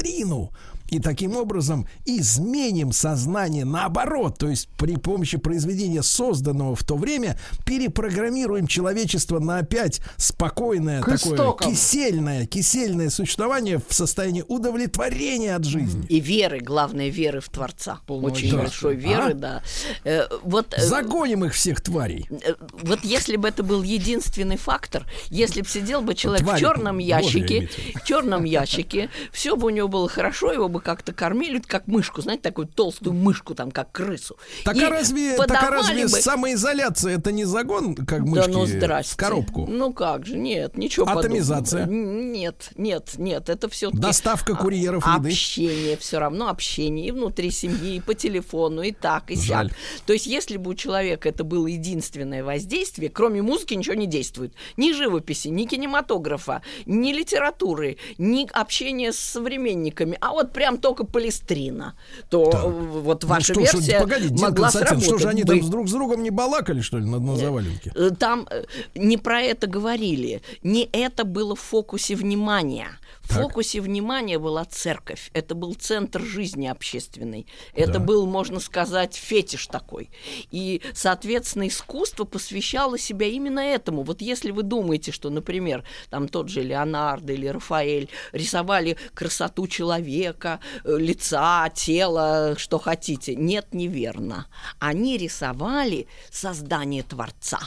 Petrolino 0.09 0.51
И 0.89 0.99
таким 0.99 1.35
образом 1.37 1.87
изменим 2.05 2.91
сознание 2.91 3.65
наоборот, 3.65 4.37
то 4.39 4.47
есть 4.49 4.67
при 4.77 4.95
помощи 4.97 5.37
произведения, 5.37 6.01
созданного 6.03 6.75
в 6.75 6.83
то 6.83 6.95
время, 6.95 7.37
перепрограммируем 7.65 8.67
человечество 8.67 9.39
на 9.39 9.59
опять 9.59 10.01
спокойное, 10.17 11.01
К 11.01 11.05
такое 11.17 11.17
истокам. 11.35 11.71
кисельное, 11.71 12.45
кисельное 12.45 13.09
существование 13.09 13.79
в 13.87 13.93
состоянии 13.93 14.43
удовлетворения 14.47 15.55
от 15.55 15.63
жизни. 15.65 16.05
И 16.07 16.19
веры, 16.19 16.59
главное, 16.59 17.09
веры 17.09 17.39
в 17.41 17.49
Творца. 17.49 17.99
Полного 18.07 18.31
Очень 18.31 18.43
счастья. 18.49 18.57
большой 18.57 18.95
веры, 18.95 19.31
А? 19.31 19.33
да. 19.33 19.63
Э, 20.03 20.23
вот, 20.43 20.73
э, 20.75 20.81
Загоним 20.81 21.45
их 21.45 21.53
всех 21.53 21.81
тварей. 21.81 22.25
э, 22.29 22.53
вот 22.83 23.03
если 23.03 23.35
бы 23.35 23.47
это 23.47 23.63
был 23.63 23.83
единственный 23.83 24.57
фактор, 24.57 25.05
если 25.29 25.61
бы 25.61 25.67
сидел 25.67 26.01
бы 26.01 26.15
человек 26.15 26.43
Твари, 26.45 26.57
в 26.57 26.59
черном 26.59 26.97
ящике, 26.97 27.69
в 27.95 28.03
черном 28.05 28.43
ящике, 28.43 29.09
все 29.31 29.55
бы 29.55 29.67
у 29.67 29.69
него 29.69 29.87
было 29.87 30.09
хорошо, 30.09 30.51
его 30.51 30.67
бы 30.67 30.78
как-то 30.79 31.13
кормили, 31.13 31.59
как 31.59 31.87
мышку, 31.87 32.21
знаете, 32.21 32.41
такую 32.43 32.67
толстую 32.67 33.13
мышку, 33.13 33.55
там, 33.55 33.71
как 33.71 33.91
крысу. 33.91 34.37
Так 34.63 34.75
И 34.75 34.83
а 34.83 34.89
разве, 34.89 35.35
так 35.37 35.63
а 35.63 35.69
разве 35.69 36.03
бы- 36.03 36.09
самоизоляция 36.09 37.17
это 37.17 37.31
не 37.31 37.45
загон, 37.45 37.95
как 37.95 38.23
Да 38.23 38.29
мышки 38.31 38.49
ну 38.49 38.65
здрасте. 38.65 39.13
в 39.13 39.17
коробку? 39.17 39.65
Ну 39.67 39.93
как 39.93 40.25
же, 40.25 40.37
нет, 40.37 40.77
ничего 40.77 41.07
Атомизация? 41.07 41.81
подобного. 41.85 42.21
Нет, 42.21 42.69
нет, 42.77 43.11
нет, 43.17 43.49
это 43.49 43.69
все 43.69 43.89
Доставка 43.91 44.55
курьеров 44.55 45.05
еды? 45.05 45.29
Общение, 45.29 45.97
все 45.97 46.19
равно 46.19 46.49
общение 46.49 47.07
и 47.07 47.11
внутри 47.11 47.51
семьи, 47.51 47.95
и 47.95 47.99
по 47.99 48.13
телефону, 48.13 48.81
и 48.81 48.91
так, 48.91 49.31
и 49.31 49.35
сяк. 49.35 49.67
То 50.05 50.13
есть, 50.13 50.25
если 50.27 50.57
бы 50.57 50.71
у 50.71 50.75
человека 50.75 51.29
это 51.29 51.43
было 51.43 51.67
единственное 51.67 52.43
воздействие, 52.43 53.09
кроме 53.09 53.41
музыки 53.41 53.73
ничего 53.73 53.95
не 53.95 54.07
действует. 54.07 54.53
Ни 54.77 54.93
живописи, 54.93 55.47
ни 55.49 55.65
кинематографа, 55.65 56.61
ни 56.85 57.11
литературы, 57.13 57.97
ни 58.17 58.47
общения 58.51 59.11
с 59.11 59.17
современниками, 59.19 60.17
а 60.21 60.31
вот 60.31 60.51
прям 60.53 60.68
только 60.77 61.03
полистрина, 61.05 61.95
то 62.29 62.45
Так. 62.51 62.65
э, 62.65 62.69
вот 62.69 63.23
Ну 63.23 63.29
ваша 63.29 63.53
что 63.53 63.65
ж, 63.65 63.73
версия 63.73 63.99
погодите, 63.99 64.29
Дин 64.35 64.45
могла 64.45 64.69
Константин, 64.71 65.01
что 65.01 65.17
же 65.17 65.23
сработать 65.23 65.31
они 65.31 65.43
бы. 65.43 65.61
там 65.61 65.69
друг 65.71 65.87
с 65.89 65.91
другом 65.91 66.23
не 66.23 66.29
балакали, 66.29 66.81
что 66.81 66.97
ли, 66.99 67.05
на, 67.05 67.19
на 67.19 67.35
заваленке? 67.35 67.91
Э, 67.95 68.11
Там 68.17 68.47
э, 68.49 68.63
не 68.95 69.17
про 69.17 69.41
это 69.41 69.67
говорили. 69.67 70.41
Не 70.63 70.87
это 70.91 71.23
было 71.23 71.55
в 71.55 71.59
фокусе 71.59 72.15
внимания. 72.15 72.87
В 73.29 73.33
Так. 73.35 73.43
фокусе 73.43 73.79
внимания 73.79 74.39
была 74.39 74.65
церковь. 74.65 75.29
Это 75.33 75.53
был 75.53 75.75
центр 75.75 76.19
жизни 76.19 76.65
общественной. 76.65 77.45
Это 77.75 77.93
Да. 77.93 77.99
был, 77.99 78.25
можно 78.25 78.59
сказать, 78.59 79.13
фетиш 79.15 79.67
такой. 79.67 80.09
И, 80.49 80.81
соответственно, 80.95 81.67
искусство 81.67 82.23
посвящало 82.23 82.97
себя 82.97 83.27
именно 83.27 83.59
этому. 83.59 84.01
Вот 84.01 84.21
если 84.21 84.49
вы 84.49 84.63
думаете, 84.63 85.11
что, 85.11 85.29
например, 85.29 85.83
там 86.09 86.27
тот 86.27 86.49
же 86.49 86.63
Леонардо 86.63 87.31
или 87.33 87.45
Рафаэль 87.45 88.09
рисовали 88.31 88.97
красоту 89.13 89.67
человека, 89.67 90.59
э, 90.83 90.97
лица, 90.97 91.69
тела, 91.69 92.55
что 92.57 92.79
хотите. 92.79 93.35
Нет, 93.35 93.75
неверно. 93.75 94.47
Они 94.79 95.17
рисовали 95.17 96.07
создание 96.31 97.03
Творца. 97.03 97.59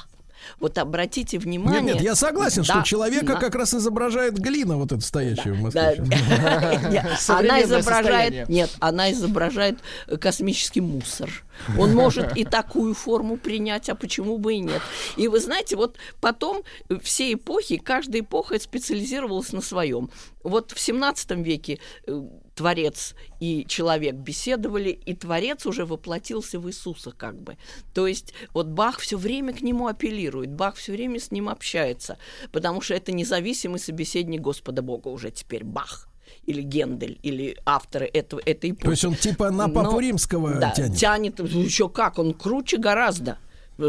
Вот 0.58 0.78
обратите 0.78 1.38
внимание. 1.38 1.80
Нет, 1.82 1.94
нет, 1.94 2.02
я 2.02 2.14
согласен, 2.14 2.64
что 2.64 2.75
Да, 2.75 2.82
человека 2.82 3.34
на- 3.34 3.40
как 3.40 3.54
раз 3.54 3.75
изображает 3.75 4.38
глина, 4.38 4.76
вот 4.76 4.92
эта 4.92 5.00
стоящая 5.02 5.52
в 5.52 5.61
Москве. 5.61 5.96
да, 5.99 6.75
сейчас. 6.76 6.82
нет, 6.90 7.06
она 7.28 7.62
изображает, 7.62 8.49
нет, 8.49 8.70
она 8.80 9.12
изображает 9.12 9.78
э, 10.06 10.16
космический 10.16 10.80
мусор. 10.80 11.44
Он 11.78 11.94
может 11.94 12.37
и 12.37 12.44
такую 12.44 12.94
форму 12.94 13.37
принять, 13.37 13.88
а 13.88 13.94
почему 13.94 14.38
бы 14.38 14.54
и 14.54 14.58
нет? 14.58 14.80
И 15.16 15.28
вы 15.28 15.38
знаете, 15.38 15.76
вот 15.76 15.96
потом 16.20 16.62
все 17.02 17.32
эпохи, 17.32 17.76
каждая 17.76 18.22
эпоха 18.22 18.58
специализировалась 18.58 19.52
на 19.52 19.61
своем. 19.61 20.11
Вот 20.42 20.72
в 20.72 20.80
17 20.80 21.30
веке 21.32 21.78
э, 22.06 22.22
Творец 22.54 23.14
и 23.40 23.64
человек 23.66 24.14
беседовали, 24.14 24.90
и 24.90 25.14
Творец 25.14 25.66
уже 25.66 25.85
воплотился 25.87 26.61
в 26.61 26.68
Иисуса, 26.68 27.12
как 27.12 27.40
бы. 27.40 27.56
То 27.94 28.06
есть 28.06 28.35
вот 28.52 28.66
Бах 28.66 28.99
все 29.00 29.16
время 29.16 29.52
к 29.52 29.62
нему 29.62 29.87
апеллирует, 29.87 30.50
Бах 30.50 30.76
все 30.76 30.92
время 30.92 31.18
с 31.18 31.30
ним 31.30 31.49
общается, 31.49 32.18
потому 32.50 32.80
что 32.80 32.94
это 32.94 33.12
независимый 33.12 33.78
собеседник 33.78 34.40
Господа 34.40 34.82
Бога 34.82 35.09
уже 35.09 35.30
теперь 35.30 35.64
Бах 35.64 36.09
или 36.44 36.62
Гендель, 36.62 37.18
или 37.23 37.56
авторы 37.64 38.06
этого, 38.06 38.40
этой 38.44 38.71
эпохи. 38.71 38.85
То 38.85 38.90
есть 38.90 39.04
он 39.04 39.14
типа 39.14 39.50
на 39.50 39.68
Папу 39.68 39.92
Но- 39.92 40.00
Римского 40.00 40.54
да, 40.54 40.71
тянет. 40.71 40.99
тянет. 40.99 41.40
Еще 41.40 41.88
как, 41.88 42.18
он 42.18 42.35
круче 42.35 42.78
гораздо. 42.78 43.38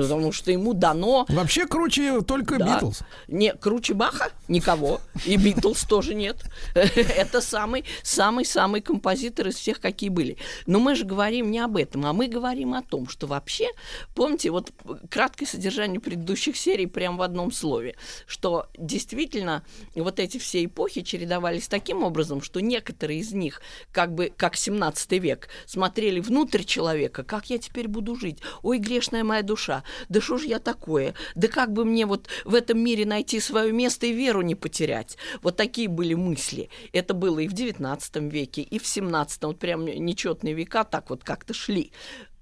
Потому 0.01 0.31
что 0.31 0.51
ему 0.51 0.73
дано 0.73 1.25
Вообще 1.29 1.67
круче 1.67 2.21
только 2.21 2.57
да. 2.57 2.75
Битлз. 2.75 3.01
Не, 3.27 3.53
круче 3.53 3.93
Баха 3.93 4.31
никого. 4.47 5.01
И 5.25 5.37
Битлз 5.37 5.83
тоже 5.87 6.15
нет. 6.15 6.37
Это 6.73 7.41
самый, 7.41 7.85
самый, 8.01 8.45
самый 8.45 8.81
композитор 8.81 9.47
из 9.47 9.55
всех, 9.55 9.79
какие 9.79 10.09
были. 10.09 10.37
Но 10.65 10.79
мы 10.79 10.95
же 10.95 11.05
говорим 11.05 11.51
не 11.51 11.59
об 11.59 11.77
этом, 11.77 12.05
а 12.05 12.13
мы 12.13 12.27
говорим 12.27 12.73
о 12.73 12.81
том, 12.81 13.07
что 13.07 13.27
вообще, 13.27 13.69
помните, 14.15 14.51
вот 14.51 14.71
краткое 15.09 15.45
содержание 15.45 15.99
предыдущих 15.99 16.57
серий 16.57 16.87
прямо 16.87 17.17
в 17.17 17.21
одном 17.21 17.51
слове, 17.51 17.95
что 18.25 18.67
действительно 18.77 19.63
вот 19.95 20.19
эти 20.19 20.37
все 20.37 20.63
эпохи 20.65 21.01
чередовались 21.01 21.67
таким 21.67 22.03
образом, 22.03 22.41
что 22.41 22.59
некоторые 22.59 23.19
из 23.19 23.33
них, 23.33 23.61
как 23.91 24.13
бы, 24.13 24.31
как 24.35 24.55
17 24.55 25.11
век, 25.13 25.49
смотрели 25.65 26.19
внутрь 26.19 26.63
человека, 26.63 27.23
как 27.23 27.49
я 27.49 27.57
теперь 27.57 27.87
буду 27.87 28.15
жить. 28.15 28.39
Ой, 28.61 28.79
грешная 28.79 29.23
моя 29.23 29.41
душа, 29.41 29.82
да 30.09 30.21
что 30.21 30.37
ж 30.37 30.43
я 30.43 30.59
такое? 30.59 31.13
Да 31.35 31.47
как 31.47 31.73
бы 31.73 31.85
мне 31.85 32.05
вот 32.05 32.27
в 32.45 32.55
этом 32.55 32.79
мире 32.79 33.05
найти 33.05 33.39
свое 33.39 33.71
место 33.71 34.05
и 34.05 34.13
веру 34.13 34.41
не 34.41 34.55
потерять? 34.55 35.17
Вот 35.41 35.57
такие 35.57 35.87
были 35.87 36.13
мысли. 36.13 36.69
Это 36.91 37.13
было 37.13 37.39
и 37.39 37.47
в 37.47 37.53
19 37.53 38.15
веке, 38.31 38.61
и 38.61 38.79
в 38.79 38.87
17, 38.87 39.43
вот 39.43 39.59
прям 39.59 39.85
нечетные 39.85 40.53
века 40.53 40.83
так 40.83 41.09
вот 41.09 41.23
как-то 41.23 41.53
шли. 41.53 41.91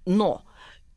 Но 0.05 0.43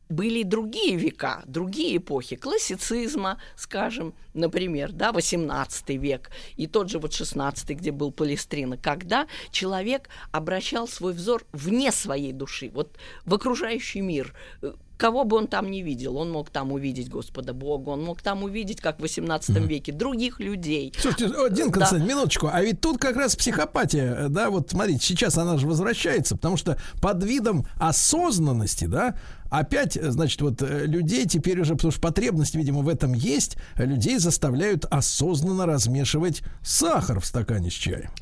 были 0.09 0.39
и 0.39 0.43
другие 0.43 0.95
века, 0.95 1.43
другие 1.45 1.97
эпохи 1.97 2.35
классицизма, 2.35 3.39
скажем, 3.55 4.13
например, 4.33 4.91
да, 4.91 5.11
18 5.11 5.89
век 5.89 6.29
и 6.57 6.67
тот 6.67 6.89
же 6.89 6.99
вот 6.99 7.13
16 7.13 7.69
где 7.71 7.91
был 7.91 8.11
Палестрина, 8.11 8.77
когда 8.77 9.27
человек 9.51 10.09
обращал 10.31 10.87
свой 10.87 11.13
взор 11.13 11.45
вне 11.51 11.91
своей 11.91 12.33
души, 12.33 12.69
вот 12.73 12.97
в 13.25 13.33
окружающий 13.33 14.01
мир, 14.01 14.35
э, 14.61 14.73
кого 14.97 15.23
бы 15.23 15.37
он 15.37 15.47
там 15.47 15.69
не 15.69 15.81
видел, 15.81 16.17
он 16.17 16.31
мог 16.31 16.49
там 16.49 16.71
увидеть 16.71 17.09
Господа 17.09 17.53
Бога, 17.53 17.89
он 17.89 18.03
мог 18.03 18.21
там 18.21 18.43
увидеть, 18.43 18.81
как 18.81 18.97
в 18.97 19.01
18 19.01 19.57
веке, 19.67 19.91
других 19.91 20.39
людей. 20.39 20.93
Слушайте, 20.97 21.35
о, 21.37 21.49
Дин 21.49 21.67
Да. 21.67 21.79
Константин, 21.79 22.07
минуточку. 22.07 22.49
А 22.51 22.61
ведь 22.61 22.81
тут 22.81 22.97
как 22.97 23.15
раз 23.15 23.35
психопатия, 23.35 24.15
э, 24.15 24.29
да, 24.29 24.49
вот 24.49 24.69
смотрите, 24.71 25.05
сейчас 25.05 25.37
она 25.37 25.57
же 25.57 25.67
возвращается, 25.67 26.35
потому 26.35 26.57
что 26.57 26.77
под 27.01 27.23
видом 27.23 27.67
осознанности, 27.77 28.85
да, 28.85 29.15
опять, 29.59 29.97
э, 29.97 30.11
значит, 30.11 30.41
вот 30.41 30.61
э, 30.61 30.85
людей 30.85 31.25
теперь 31.25 31.59
уже, 31.59 31.75
потому 31.75 31.91
что 31.91 32.01
потребность, 32.01 32.55
видимо, 32.55 32.81
в 32.81 32.89
этом 32.89 33.13
есть, 33.13 33.57
э, 33.75 33.85
людей 33.85 34.17
заставляют 34.19 34.85
осознанно 34.89 35.65
размешивать 35.65 36.41
сахар 36.63 37.19
в 37.19 37.25
стакане 37.25 37.69
с 37.69 37.73
чаем. 37.73 38.09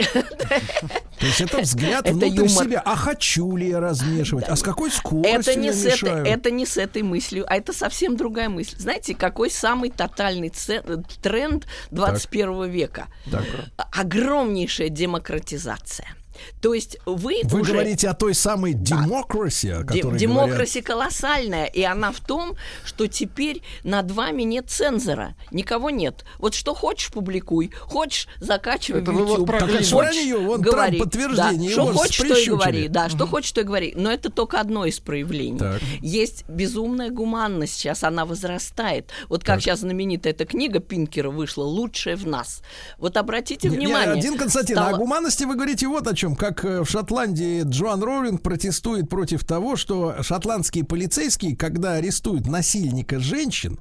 То 1.20 1.26
есть 1.26 1.42
это 1.42 1.62
взгляд 1.62 2.06
Это 2.06 2.14
внутрь 2.16 2.36
юмор. 2.46 2.50
себя. 2.50 2.82
А 2.86 2.96
хочу 2.96 3.56
ли 3.56 3.70
я 3.70 3.80
размешивать? 3.80 4.46
А 4.50 4.56
с 4.56 4.62
какой 4.62 4.92
скоростью 4.92 5.40
Это 5.40 5.56
не, 5.56 5.68
я 5.68 5.74
с 5.74 5.86
этой, 5.86 5.92
мешаю? 5.92 6.26
это 6.26 6.52
не 6.52 6.66
с 6.66 6.78
этой 6.78 7.02
мыслью, 7.04 7.46
а 7.48 7.56
это 7.56 7.74
совсем 7.74 8.18
другая 8.18 8.50
мысль. 8.50 8.78
Знаете, 8.78 9.16
какой 9.16 9.50
самый 9.50 9.90
тотальный 9.90 10.50
це- 10.50 10.84
тренд 11.22 11.66
21 11.92 12.70
века? 12.70 13.08
Так. 13.32 13.44
Огромнейшая 13.92 14.90
демократизация. 14.90 16.08
То 16.62 16.74
есть 16.74 16.98
вы, 17.06 17.42
Вы 17.44 17.62
уже... 17.62 17.72
говорите 17.74 18.10
о 18.10 18.14
той 18.14 18.34
самой 18.34 18.74
демократии, 18.74 19.70
о 19.70 19.78
Дем- 19.78 19.86
которой 19.86 20.02
говорят. 20.02 20.20
Демократия 20.20 20.82
колоссальная, 20.82 21.66
и 21.66 21.82
она 21.84 22.12
в 22.12 22.20
том, 22.20 22.56
что 22.86 23.08
теперь 23.08 23.62
над 23.84 24.12
вами 24.12 24.44
нет 24.44 24.70
цензора, 24.70 25.36
никого 25.52 25.90
нет. 25.90 26.26
Вот 26.40 26.54
что 26.54 26.74
хочешь, 26.74 27.12
публикуй, 27.12 27.72
хочешь, 27.82 28.28
закачивай 28.40 29.02
Это 29.02 29.12
в 29.12 29.16
вот 29.16 29.30
YouTube. 29.40 29.52
Так, 29.60 29.84
что 29.84 30.00
они 30.00 30.24
ее, 30.24 30.38
вон 30.38 30.62
говори. 30.62 30.98
Трамп 30.98 31.04
подтверждение, 31.04 31.70
Да, 31.70 31.74
что 31.74 31.94
хочешь, 31.94 32.18
то 32.18 32.38
и 32.38 32.46
говори. 32.48 32.88
Да, 32.88 33.10
что 33.10 33.28
хочешь, 33.28 33.52
то 33.52 33.62
и 33.62 33.64
говори. 33.64 33.94
Но 33.96 34.12
это 34.12 34.30
только 34.30 34.60
одно 34.60 34.86
из 34.86 35.00
проявлений. 35.00 35.60
Так. 35.60 35.82
Есть 36.02 36.46
безумная 36.48 37.10
гуманность 37.10 37.76
сейчас, 37.76 38.04
она 38.04 38.26
возрастает. 38.26 39.10
Вот 39.30 39.44
как 39.44 39.62
сейчас 39.62 39.80
знаменитая 39.82 40.34
эта 40.34 40.46
книга 40.46 40.80
Пинкера 40.80 41.30
вышла 41.30 41.64
«Лучшее 41.64 42.16
в 42.16 42.26
нас». 42.28 42.62
Вот 42.98 43.18
обратите 43.18 43.70
Не, 43.70 43.78
не, 43.78 43.86
внимание. 43.86 44.14
Один 44.14 44.38
Константин, 44.38 44.78
стало- 44.78 44.96
о 44.96 44.98
гуманности 44.98 45.44
вы 45.44 45.56
говорите 45.56 45.88
вот 45.88 46.08
о 46.08 46.16
чем. 46.16 46.23
Чем? 46.24 46.36
Как 46.38 46.64
э, 46.64 46.84
в 46.84 46.90
Шотландии 46.90 47.64
Джоан 47.66 48.02
Роулинг 48.02 48.42
протестует 48.42 49.10
против 49.10 49.44
того, 49.44 49.76
что 49.76 50.24
шотландские 50.24 50.86
полицейские, 50.86 51.58
когда 51.58 51.96
арестуют 51.96 52.48
насильника 52.48 53.20
женщин, 53.20 53.78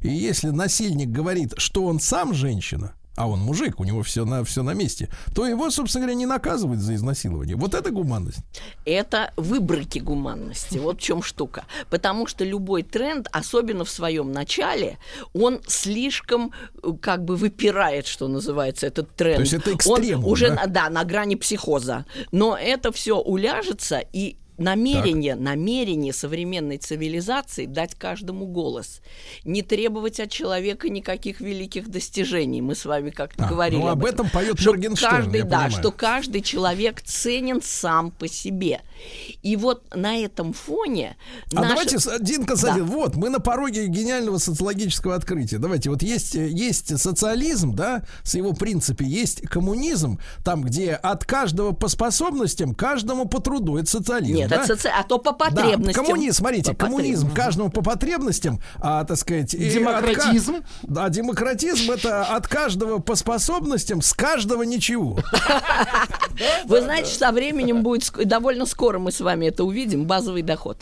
и 0.00 0.08
если 0.08 0.50
насильник 0.50 1.08
говорит, 1.08 1.54
что 1.56 1.84
он 1.86 1.98
сам 1.98 2.34
женщина, 2.34 2.92
а 3.16 3.28
он 3.28 3.40
мужик, 3.40 3.80
у 3.80 3.84
него 3.84 4.02
все 4.02 4.24
на, 4.24 4.42
все 4.44 4.62
на 4.62 4.72
месте, 4.74 5.08
то 5.34 5.46
его, 5.46 5.70
собственно 5.70 6.04
говоря, 6.04 6.16
не 6.18 6.26
наказывают 6.26 6.80
за 6.80 6.94
изнасилование. 6.94 7.56
Вот 7.56 7.74
это 7.74 7.90
гуманность. 7.90 8.38
Это 8.84 9.32
выборки 9.36 9.98
гуманности. 9.98 10.78
Вот 10.78 10.98
в 10.98 11.02
чем 11.02 11.22
штука. 11.22 11.64
Потому 11.90 12.26
что 12.26 12.44
любой 12.44 12.82
тренд, 12.82 13.28
особенно 13.32 13.84
в 13.84 13.90
своем 13.90 14.32
начале, 14.32 14.98
он 15.34 15.60
слишком 15.66 16.52
э, 16.82 16.92
как 17.00 17.24
бы 17.24 17.36
выпирает, 17.36 18.06
что 18.06 18.28
называется, 18.28 18.86
этот 18.86 19.14
тренд. 19.14 19.36
То 19.36 19.42
есть 19.42 19.52
это 19.54 19.74
экстремум, 19.74 20.24
Он 20.24 20.30
уже 20.32 20.48
да? 20.48 20.54
на- 20.54 20.66
да, 20.66 20.90
на 20.90 21.04
грани 21.04 21.34
психоза. 21.36 22.06
Но 22.32 22.56
это 22.56 22.92
все 22.92 23.18
уляжется 23.18 24.02
и 24.12 24.36
намерение, 24.58 25.34
намерение 25.34 26.12
современной 26.12 26.76
цивилизации 26.78 27.66
дать 27.66 27.94
каждому 27.94 28.46
голос, 28.46 29.00
не 29.44 29.62
требовать 29.62 30.20
от 30.20 30.30
человека 30.30 30.88
никаких 30.88 31.40
великих 31.40 31.88
достижений. 31.88 32.60
Мы 32.60 32.74
с 32.74 32.84
вами 32.84 33.10
как-то 33.10 33.44
А, 33.46 33.48
говорили. 33.48 33.80
ну, 33.80 33.88
об 33.88 34.04
этом 34.04 34.28
поет 34.30 34.58
Что 34.60 34.70
Моргенштерн, 34.70 35.16
каждый, 35.16 35.36
я 35.38 35.44
да, 35.44 35.50
понимаю. 35.64 35.70
что 35.72 35.90
каждый 35.92 36.40
человек 36.42 37.00
ценен 37.02 37.60
сам 37.62 38.10
по 38.10 38.28
себе. 38.28 38.80
И 39.42 39.56
вот 39.56 39.82
на 39.94 40.16
этом 40.16 40.52
фоне 40.52 41.16
А 41.52 41.56
наша- 41.56 41.68
давайте, 41.68 41.98
с- 41.98 42.18
Дин 42.20 42.44
Константин, 42.44 42.86
Да. 42.86 42.92
вот, 42.92 43.16
мы 43.16 43.30
на 43.30 43.40
пороге 43.40 43.86
гениального 43.88 44.38
социологического 44.38 45.14
открытия. 45.14 45.58
Давайте, 45.58 45.90
вот 45.90 46.02
есть, 46.02 46.34
есть 46.34 46.98
социализм, 47.00 47.74
да, 47.74 48.04
с 48.22 48.34
его 48.34 48.52
принципе, 48.52 49.04
есть 49.04 49.40
коммунизм, 49.48 50.18
там, 50.44 50.62
где 50.62 50.92
от 50.92 51.24
каждого 51.24 51.72
по 51.72 51.88
способностям, 51.88 52.74
каждому 52.74 53.26
по 53.26 53.40
труду. 53.40 53.76
Это 53.78 53.90
социализм, 53.90 54.34
Нет, 54.34 54.41
да? 54.48 54.62
это 54.64 54.72
соци- 54.74 54.90
а 54.94 55.02
то 55.02 55.18
по 55.18 55.32
Да, 55.32 55.46
потребностям. 55.46 56.04
коммунизм, 56.04 56.36
смотрите, 56.38 56.72
По 56.72 56.86
коммунизм 56.86 57.12
потребностям. 57.28 57.44
каждому 57.44 57.70
по 57.70 57.82
потребностям, 57.82 58.60
а, 58.80 59.04
так 59.04 59.16
сказать... 59.18 59.50
Демократизм. 59.56 60.56
от 60.56 60.62
да, 60.82 61.08
демократизм 61.08 61.90
это 61.90 62.24
от 62.24 62.48
каждого 62.48 62.98
по 62.98 63.14
способностям, 63.14 64.02
с 64.02 64.12
каждого 64.12 64.62
ничего. 64.62 65.18
Вы 66.66 66.80
знаете, 66.82 67.10
со 67.14 67.32
временем 67.32 67.82
будет 67.82 68.10
довольно 68.26 68.66
скоро 68.66 68.98
мы 68.98 69.12
с 69.12 69.20
вами 69.20 69.46
это 69.46 69.64
увидим 69.64 70.04
базовый 70.04 70.42
доход. 70.42 70.78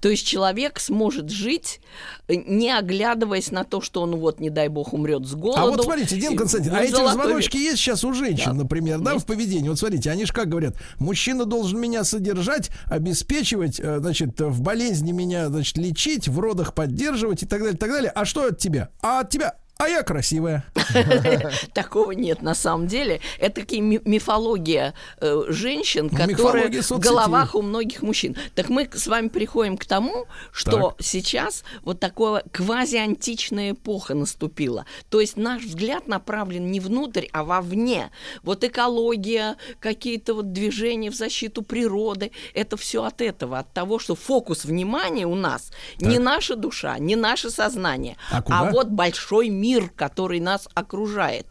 То 0.00 0.08
есть 0.08 0.26
человек 0.26 0.80
сможет 0.80 1.30
жить, 1.30 1.80
э, 2.28 2.34
не 2.34 2.70
оглядываясь 2.70 3.50
на 3.50 3.64
то, 3.64 3.80
что 3.80 4.02
он 4.02 4.16
вот, 4.16 4.40
не 4.40 4.50
дай 4.50 4.68
бог, 4.68 4.92
умрет 4.92 5.26
с 5.26 5.34
голоду. 5.34 5.60
А 5.60 5.66
вот 5.66 5.82
смотрите, 5.82 6.16
Дин 6.16 6.34
И 6.34 6.36
Константин, 6.36 6.74
а 6.74 6.82
эти 6.82 6.92
звоночки 6.92 7.56
век. 7.56 7.66
есть 7.70 7.78
сейчас 7.78 8.04
у 8.04 8.12
женщин, 8.12 8.52
Да. 8.52 8.62
например, 8.62 8.98
да, 9.00 9.12
Есть. 9.12 9.24
в 9.24 9.26
поведении. 9.26 9.68
Вот 9.68 9.78
смотрите, 9.78 10.10
они 10.10 10.24
же 10.24 10.32
как 10.32 10.48
говорят, 10.48 10.76
мужчина 10.98 11.44
должен 11.44 11.80
меня 11.80 12.04
содержать, 12.04 12.70
обеспечивать, 12.86 13.80
э, 13.80 13.98
значит, 14.00 14.40
в 14.40 14.60
болезни 14.60 15.12
меня, 15.12 15.48
значит, 15.48 15.76
лечить, 15.78 16.28
в 16.28 16.38
родах 16.40 16.74
поддерживать 16.74 17.42
и 17.42 17.46
так 17.46 17.60
далее, 17.60 17.76
так 17.76 17.90
далее. 17.90 18.10
А 18.14 18.24
что 18.24 18.46
от 18.46 18.58
тебя? 18.58 18.90
А 19.00 19.20
от 19.20 19.30
тебя? 19.30 19.54
А 19.80 19.88
я 19.88 20.02
красивая. 20.02 20.64
Такого 21.72 22.10
нет 22.10 22.42
на 22.42 22.56
самом 22.56 22.88
деле. 22.88 23.20
Это 23.38 23.60
такие 23.60 23.80
ми- 23.80 24.00
мифология 24.04 24.92
э, 25.20 25.44
женщин, 25.50 26.10
которые 26.10 26.82
в 26.82 26.98
головах 26.98 27.54
у 27.54 27.62
многих 27.62 28.02
мужчин. 28.02 28.36
Так 28.56 28.70
мы 28.70 28.90
с 28.92 29.06
вами 29.06 29.28
приходим 29.28 29.76
к 29.78 29.84
тому, 29.84 30.26
что 30.50 30.96
сейчас 30.98 31.62
вот 31.82 32.00
такое 32.00 32.42
квазиантичная 32.52 33.70
эпоха 33.70 34.14
наступила. 34.14 34.84
То 35.10 35.20
есть 35.20 35.36
наш 35.36 35.62
взгляд 35.62 36.08
направлен 36.08 36.72
не 36.72 36.80
внутрь, 36.80 37.26
а 37.32 37.44
вовне. 37.44 38.10
Вот 38.42 38.64
экология, 38.64 39.54
какие-то 39.78 40.34
вот 40.34 40.52
движения 40.52 41.12
в 41.12 41.14
защиту 41.14 41.62
природы, 41.62 42.32
это 42.52 42.76
все 42.76 43.04
от 43.04 43.20
этого, 43.20 43.60
от 43.60 43.72
того, 43.72 44.00
что 44.00 44.16
фокус 44.16 44.64
внимания 44.64 45.24
у 45.28 45.36
нас 45.36 45.70
не 46.00 46.18
наша 46.18 46.56
душа, 46.56 46.98
не 46.98 47.14
наше 47.14 47.48
сознание, 47.48 48.16
А 48.32 48.42
куда? 48.42 48.70
вот 48.72 48.88
большой 48.88 49.48
мир, 49.50 49.67
который 49.94 50.40
нас 50.40 50.68
окружает. 50.74 51.46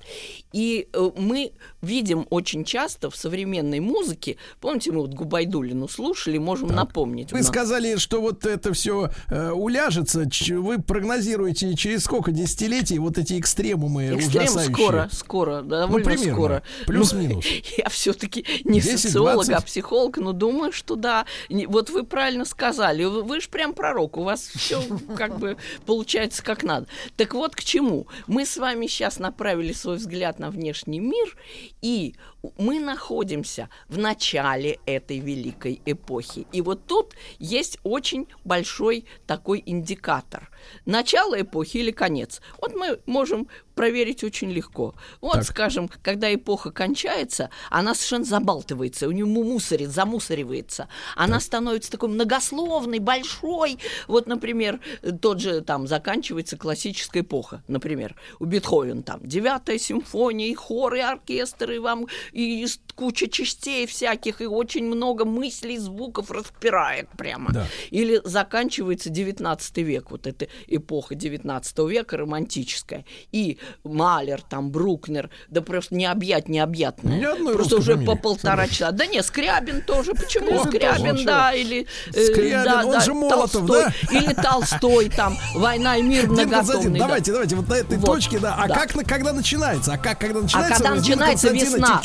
И 0.54 0.88
э, 0.94 1.10
мы 1.18 1.52
видим 1.82 2.26
очень 2.30 2.64
часто 2.64 3.10
в 3.10 3.16
современной 3.16 3.80
музыке, 3.80 4.38
помните, 4.62 4.92
мы 4.92 5.02
вот 5.02 5.14
Губайдулину 5.14 5.88
слушали, 5.88 6.38
можем 6.38 6.70
напомнить. 6.70 7.32
у 7.34 7.36
Вы 7.36 7.44
сказали, 7.44 7.98
что 7.98 8.22
вот 8.22 8.46
это 8.46 8.74
все 8.74 9.10
уляжется. 9.54 10.30
Ч- 10.30 10.56
Вы 10.56 10.82
прогнозируете 10.82 11.76
через 11.76 12.04
сколько 12.04 12.32
десятилетий 12.32 13.00
вот 13.00 13.18
эти 13.18 13.40
экстремумы 13.40 14.06
Экстрем 14.06 14.44
ужасающие? 14.44 14.74
скоро, 14.76 15.10
скоро, 15.12 15.62
да, 15.62 15.82
довольно 15.82 16.06
примерно. 16.06 16.34
скоро. 16.34 16.64
Плюс-минус. 16.86 17.46
Ну, 17.46 17.62
Я 17.78 17.90
все-таки 17.90 18.46
не 18.64 18.80
10, 18.80 19.00
социолог, 19.00 19.46
20. 19.46 19.54
а 19.54 19.62
психолог, 19.62 20.18
но 20.18 20.32
думаю, 20.34 20.72
что 20.72 20.96
да. 20.96 21.26
Вот 21.50 21.90
вы 21.90 22.04
правильно 22.04 22.46
сказали, 22.46 23.04
вы, 23.04 23.24
вы 23.24 23.42
же 23.42 23.50
прям 23.50 23.74
пророк, 23.74 24.18
у 24.18 24.24
вас 24.24 24.48
все 24.56 24.82
как 25.16 25.38
бы 25.40 25.58
получается 25.86 26.44
как 26.44 26.64
надо. 26.64 26.88
Так 27.16 27.34
вот 27.34 27.56
к 27.56 27.64
чему. 27.64 28.08
Мы 28.28 28.46
с 28.46 28.58
вами 28.58 28.88
сейчас 28.88 29.20
направили 29.20 29.74
свой 29.74 29.98
взгляд 29.98 30.40
на 30.40 30.47
внешний 30.50 31.00
мир, 31.00 31.38
и 31.82 32.16
мы 32.58 32.80
находимся 32.80 33.70
в 33.88 33.98
начале 33.98 34.80
этой 34.86 35.20
великой 35.20 35.82
эпохи. 35.86 36.48
И 36.52 36.62
вот 36.62 36.86
тут 36.86 37.14
есть 37.40 37.80
очень 37.84 38.28
большой 38.44 39.06
такой 39.26 39.64
индикатор. 39.66 40.50
Начало 40.86 41.40
эпохи 41.40 41.78
или 41.78 41.92
конец. 41.92 42.42
Вот 42.62 42.76
мы 42.76 43.00
можем 43.06 43.48
проверить 43.76 44.24
очень 44.24 44.50
легко. 44.52 44.96
Вот, 45.22 45.36
Так. 45.36 45.44
скажем, 45.44 45.88
когда 46.02 46.34
эпоха 46.34 46.72
кончается, 46.72 47.52
она 47.70 47.94
совершенно 47.94 48.26
забалтывается, 48.26 49.08
у 49.08 49.12
нее 49.12 49.26
мусорит, 49.26 49.92
замусоривается. 49.92 50.90
Она 51.16 51.40
становится 51.40 51.92
такой 51.92 52.10
многословной, 52.10 53.00
большой. 53.00 53.78
Вот, 54.08 54.26
например, 54.26 54.80
тот 55.22 55.40
же 55.40 55.62
там 55.62 55.88
заканчивается 55.88 56.58
классическая 56.58 57.22
эпоха, 57.22 57.64
например, 57.68 58.16
у 58.40 58.46
Бетховена 58.46 59.04
там 59.04 59.20
девятая 59.24 59.78
симфония, 59.78 60.48
и 60.48 60.56
хор, 60.56 60.96
и 60.96 61.00
оркестр, 61.00 61.72
и 61.72 61.78
вам 61.78 62.08
и 62.38 62.68
куча 62.94 63.28
частей 63.28 63.88
всяких, 63.88 64.42
и 64.42 64.46
очень 64.46 64.86
много 64.86 65.26
мыслей, 65.26 65.80
звуков 65.80 66.30
распирает 66.30 67.10
прямо. 67.18 67.52
Да. 67.52 67.66
Или 67.90 68.22
заканчивается 68.24 69.10
19 69.10 69.78
век, 69.78 70.12
вот 70.12 70.28
эта 70.28 70.48
эпоха 70.68 71.16
19 71.16 71.78
века 71.90 72.18
романтическая. 72.18 73.06
И 73.32 73.58
Малер, 73.84 74.42
там, 74.42 74.70
Брукнер, 74.70 75.32
да 75.50 75.62
просто 75.62 75.96
не 75.96 76.06
объять 76.06 76.48
необъятное. 76.48 77.20
Ни 77.20 77.24
одной 77.24 77.56
просто 77.56 77.78
уже 77.78 77.98
по 77.98 78.16
полтора 78.16 78.68
часа. 78.68 78.92
Да 78.92 79.08
не, 79.08 79.24
Скрябин 79.24 79.82
тоже. 79.82 80.14
Почему 80.14 80.64
Скрябин 80.64 81.26
да, 81.26 81.54
или... 81.54 81.88
э, 82.14 82.26
Скрябин, 82.26 82.64
да, 82.64 82.86
он 82.86 82.92
да, 82.92 83.00
же 83.00 83.14
Молотов, 83.16 83.52
Толстой, 83.52 83.84
да? 83.84 84.20
Или 84.20 84.34
Толстой, 84.34 85.10
там, 85.10 85.36
«Война 85.56 85.98
и 85.98 86.04
мир» 86.04 86.28
многотомный. 86.28 87.00
да. 87.00 87.06
давайте, 87.06 87.32
давайте, 87.32 87.56
вот 87.56 87.68
на 87.68 87.74
этой 87.74 88.00
точке, 88.00 88.38
да. 88.38 88.56
А 88.60 88.68
как, 88.68 88.92
когда 89.08 89.34
начинается? 89.34 89.94
А 89.94 89.98
как, 89.98 90.20
когда 90.20 90.42
начинается? 90.42 90.84
когда 90.84 90.98
Дин 90.98 91.18
начинается 91.18 91.50
весна. 91.50 92.02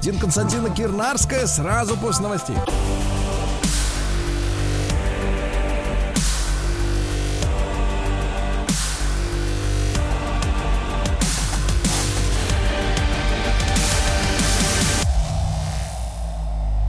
Дин 0.00 0.18
Константина 0.20 0.70
Кирнарская 0.70 1.46
сразу 1.46 1.96
после 1.96 2.22
новостей. 2.22 2.56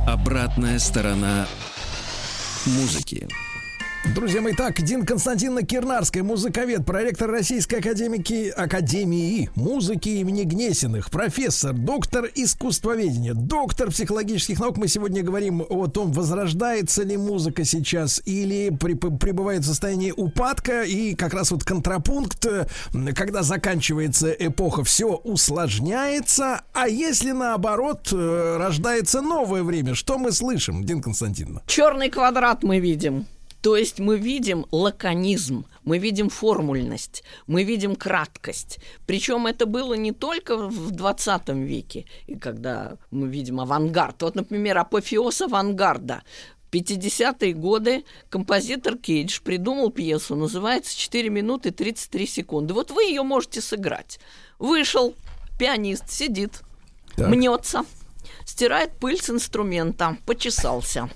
Обратная 0.06 0.78
сторона 0.78 1.48
музыки. 2.66 3.28
Друзья 4.06 4.42
мои, 4.42 4.54
так, 4.54 4.82
Дин 4.82 5.06
Константиновна 5.06 5.64
Кирнарская, 5.64 6.24
музыковед, 6.24 6.86
проректор 6.86 7.30
Российской 7.30 7.76
академики, 7.76 8.50
Академии 8.50 9.50
музыки 9.56 10.10
имени 10.10 10.44
Гнесиных, 10.44 11.10
профессор, 11.10 11.74
доктор 11.74 12.30
искусствоведения, 12.36 13.34
доктор 13.34 13.90
психологических 13.90 14.60
наук. 14.60 14.78
Мы 14.78 14.88
сегодня 14.88 15.24
говорим 15.24 15.64
о 15.68 15.88
том, 15.88 16.12
возрождается 16.12 17.04
ли 17.04 17.18
музыка 17.18 17.66
сейчас 17.66 18.22
или 18.26 18.70
пребывает 18.70 19.64
в 19.64 19.66
состоянии 19.66 20.14
упадка. 20.16 20.84
И 20.84 21.16
как 21.16 21.34
раз 21.34 21.52
вот 21.52 21.64
контрапункт, 21.64 22.46
когда 23.16 23.44
заканчивается 23.44 24.32
эпоха, 24.32 24.84
все 24.84 25.16
усложняется. 25.16 26.62
А 26.74 26.88
если 26.88 27.32
наоборот 27.32 28.10
э, 28.12 28.58
рождается 28.58 29.22
новое 29.22 29.64
время, 29.64 29.96
что 29.96 30.18
мы 30.18 30.32
слышим, 30.32 30.84
Дин 30.84 31.02
Константиновна? 31.02 31.62
Черный 31.68 32.10
квадрат 32.10 32.64
мы 32.64 32.80
видим. 32.80 33.26
То 33.62 33.76
есть 33.76 34.00
мы 34.00 34.18
видим 34.18 34.66
лаконизм, 34.72 35.66
мы 35.84 35.98
видим 35.98 36.30
формульность, 36.30 37.24
мы 37.48 37.64
видим 37.64 37.96
краткость. 37.96 38.80
Причем 39.06 39.48
это 39.48 39.66
было 39.66 39.96
не 39.96 40.12
только 40.12 40.58
в 40.58 40.92
20 40.92 41.50
веке, 41.50 42.06
и 42.28 42.36
когда 42.36 42.98
мы 43.12 43.28
видим 43.28 43.60
авангард. 43.60 44.22
Вот, 44.22 44.36
например, 44.36 44.78
апофеоз 44.78 45.42
авангарда. 45.42 46.24
В 46.68 46.74
50-е 46.76 47.54
годы 47.54 48.04
композитор 48.30 48.98
Кейдж 48.98 49.40
придумал 49.42 49.90
пьесу, 49.90 50.36
называется 50.36 50.96
«4 50.98 51.30
минуты 51.30 51.72
33 51.72 52.28
секунды». 52.28 52.74
Вот 52.74 52.92
вы 52.92 53.04
ее 53.04 53.24
можете 53.24 53.62
сыграть. 53.62 54.20
Вышел, 54.60 55.16
пианист 55.58 56.10
сидит, 56.10 56.62
Так. 57.16 57.30
мнется, 57.30 57.86
стирает 58.48 58.94
пыль 58.98 59.22
с 59.22 59.30
инструмента, 59.30 60.18
почесался, 60.26 61.10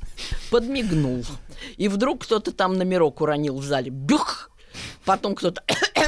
подмигнул. 0.51 1.25
И 1.77 1.87
вдруг 1.87 2.23
кто-то 2.23 2.51
там 2.51 2.73
номерок 2.73 3.21
уронил 3.21 3.57
в 3.57 3.63
зале. 3.63 3.89
Бюх! 3.89 4.49
Потом 5.05 5.35
кто-то... 5.35 5.63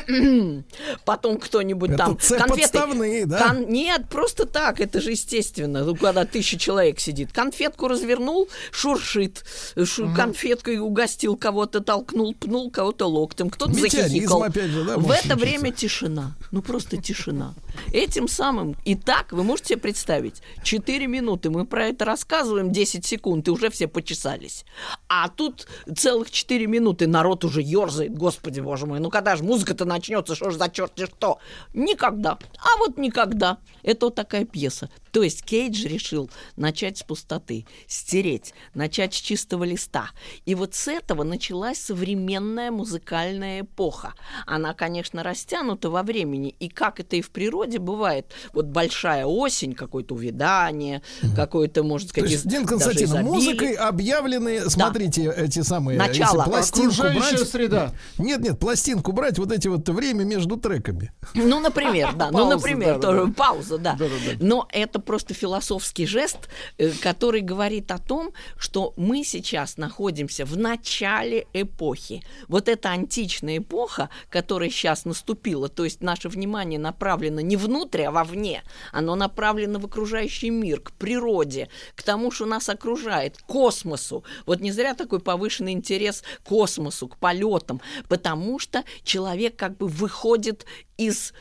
Потом 1.06 1.38
кто-нибудь 1.38 1.96
там... 1.98 2.18
цех 2.20 2.46
подставные, 2.48 3.26
да? 3.26 3.48
Кон- 3.48 3.70
Нет, 3.70 4.08
просто 4.10 4.46
так, 4.46 4.80
это 4.80 5.02
же 5.02 5.12
естественно. 5.12 5.84
Ну, 5.84 5.96
когда 5.96 6.26
тысяча 6.26 6.58
человек 6.58 7.00
сидит. 7.00 7.32
Конфетку 7.34 7.88
развернул, 7.88 8.50
шуршит. 8.72 9.44
Шу- 9.84 10.14
Конфеткой 10.16 10.80
угостил 10.80 11.36
кого-то, 11.36 11.82
толкнул, 11.82 12.34
пнул 12.36 12.72
кого-то 12.72 13.06
локтем. 13.08 13.50
Кто-то 13.50 13.74
захихикал. 13.74 14.44
опять 14.44 14.70
же, 14.70 14.84
да, 14.86 14.98
В 14.98 15.12
это 15.12 15.36
время 15.36 15.72
тишина. 15.72 16.36
Ну, 16.52 16.62
просто 16.62 16.98
тишина. 16.98 17.54
Этим 17.92 18.28
самым... 18.28 18.76
И 18.86 18.96
так, 18.96 19.32
вы 19.32 19.44
можете 19.44 19.70
себе 19.70 19.80
представить, 19.80 20.42
4 20.64 21.08
минуты 21.08 21.50
мы 21.50 21.66
про 21.66 21.88
это 21.88 22.06
рассказываем, 22.06 22.72
10 22.72 23.06
секунд, 23.06 23.48
и 23.48 23.52
уже 23.52 23.70
все 23.70 23.88
почесались. 23.88 24.66
А 25.08 25.30
тут 25.30 25.68
целых 25.96 26.32
4 26.32 26.68
минуты 26.68 27.08
народ 27.08 27.44
уже 27.46 27.62
ерзает, 27.62 28.14
господи 28.14 28.60
боже 28.60 28.86
мой, 28.86 29.00
ну 29.00 29.10
когда 29.10 29.36
же 29.36 29.44
музыка-то 29.44 29.86
начнется, 29.86 30.36
что 30.36 30.52
ж 30.52 30.56
за 30.56 30.70
черти 30.70 31.06
что? 31.06 31.40
Никогда. 31.74 32.38
А 32.58 32.78
вот 32.80 32.98
никогда. 32.98 33.58
Это 33.84 34.08
вот 34.08 34.16
такая 34.16 34.46
пьеса. 34.46 34.90
То 35.12 35.22
есть 35.22 35.44
Кейдж 35.44 35.86
решил 35.86 36.32
начать 36.56 36.98
с 36.98 37.04
пустоты, 37.04 37.68
стереть, 37.88 38.54
начать 38.74 39.14
с 39.14 39.18
чистого 39.18 39.64
листа. 39.64 40.10
И 40.46 40.56
вот 40.56 40.74
с 40.74 40.88
этого 40.88 41.24
началась 41.24 41.78
современная 41.78 42.72
музыкальная 42.72 43.62
эпоха. 43.62 44.16
Она, 44.48 44.74
конечно, 44.74 45.22
растянута 45.22 45.90
во 45.90 46.02
времени, 46.02 46.56
и 46.60 46.68
как 46.68 47.00
это 47.00 47.16
и 47.16 47.22
в 47.22 47.30
природе 47.30 47.63
бывает, 47.78 48.32
вот 48.54 48.66
большая 48.66 49.26
осень, 49.26 49.74
какое-то 49.74 50.16
увядание, 50.16 51.02
какое-то, 51.36 51.84
можно 51.84 52.08
То 52.08 52.14
сказать, 52.14 52.32
есть, 52.32 52.46
из- 52.46 52.52
Дин 52.52 52.66
Константин, 52.66 53.24
музыкой 53.24 53.74
объявлены, 53.74 54.70
смотрите, 54.70 55.34
эти 55.36 55.62
самые... 55.62 55.98
Начало. 55.98 56.40
если 56.40 56.50
пластинку 56.50 57.02
брать... 57.02 57.50
среда. 57.50 57.94
Нет, 58.18 58.42
нет, 58.42 58.60
пластинку 58.60 59.12
брать, 59.12 59.40
вот 59.40 59.52
эти 59.52 59.68
вот 59.68 59.88
время 59.90 60.24
между 60.24 60.58
треками. 60.58 61.12
Ну, 61.34 61.60
например, 61.60 62.14
да. 62.14 62.32
Ну, 62.32 62.50
например, 62.50 63.00
тоже 63.00 63.28
пауза, 63.34 63.78
да. 63.78 63.98
Но 64.40 64.68
это 64.72 65.00
просто 65.00 65.34
философский 65.34 66.06
жест, 66.06 66.50
э, 66.78 66.92
который 67.02 67.42
говорит 67.42 67.92
о 67.92 67.98
том, 67.98 68.32
что 68.58 68.94
мы 68.98 69.24
сейчас 69.24 69.78
находимся 69.78 70.46
в 70.46 70.58
начале 70.58 71.48
эпохи. 71.54 72.24
Вот 72.48 72.70
эта 72.70 72.90
античная 72.90 73.58
эпоха, 73.58 74.10
которая 74.30 74.70
сейчас 74.70 75.06
наступила, 75.06 75.70
то 75.70 75.84
есть 75.84 76.02
наше 76.02 76.30
внимание 76.30 76.80
направлено 76.80 77.42
не 77.42 77.53
внутрь, 77.56 78.04
а 78.04 78.12
вовне, 78.12 78.64
оно 78.92 79.16
направлено 79.16 79.80
в 79.80 79.86
окружающий 79.86 80.50
мир, 80.50 80.80
к 80.80 80.92
природе, 80.94 81.70
к 81.96 82.04
тому, 82.04 82.32
что 82.32 82.46
нас 82.46 82.70
окружает, 82.70 83.38
к 83.38 83.46
космосу. 83.46 84.24
Вот 84.46 84.62
не 84.62 84.72
зря 84.72 84.94
такой 84.96 85.20
повышенный 85.20 85.74
интерес 85.74 86.24
к 86.44 86.48
космосу, 86.48 87.08
к 87.08 87.18
полетам, 87.18 87.82
потому 88.08 88.60
что 88.60 88.84
человек 89.04 89.56
как 89.56 89.78
бы 89.78 89.88
выходит 89.88 90.66
из 90.98 91.34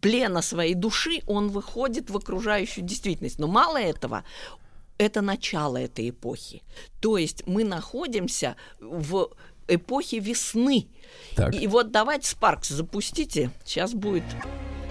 плена 0.00 0.42
своей 0.42 0.74
души, 0.74 1.22
он 1.26 1.48
выходит 1.48 2.10
в 2.10 2.16
окружающую 2.16 2.84
действительность. 2.84 3.38
Но 3.38 3.46
мало 3.46 3.78
этого, 3.78 4.24
это 4.98 5.20
начало 5.20 5.76
этой 5.76 6.10
эпохи. 6.10 6.62
То 7.00 7.18
есть 7.18 7.46
мы 7.46 7.64
находимся 7.64 8.56
в 8.80 9.30
эпохе 9.68 10.18
весны. 10.18 10.88
Так. 11.34 11.54
И 11.54 11.66
вот 11.66 11.90
давайте 11.90 12.28
Спаркс 12.28 12.68
запустите. 12.68 13.50
Сейчас 13.64 13.94
будет 13.94 14.24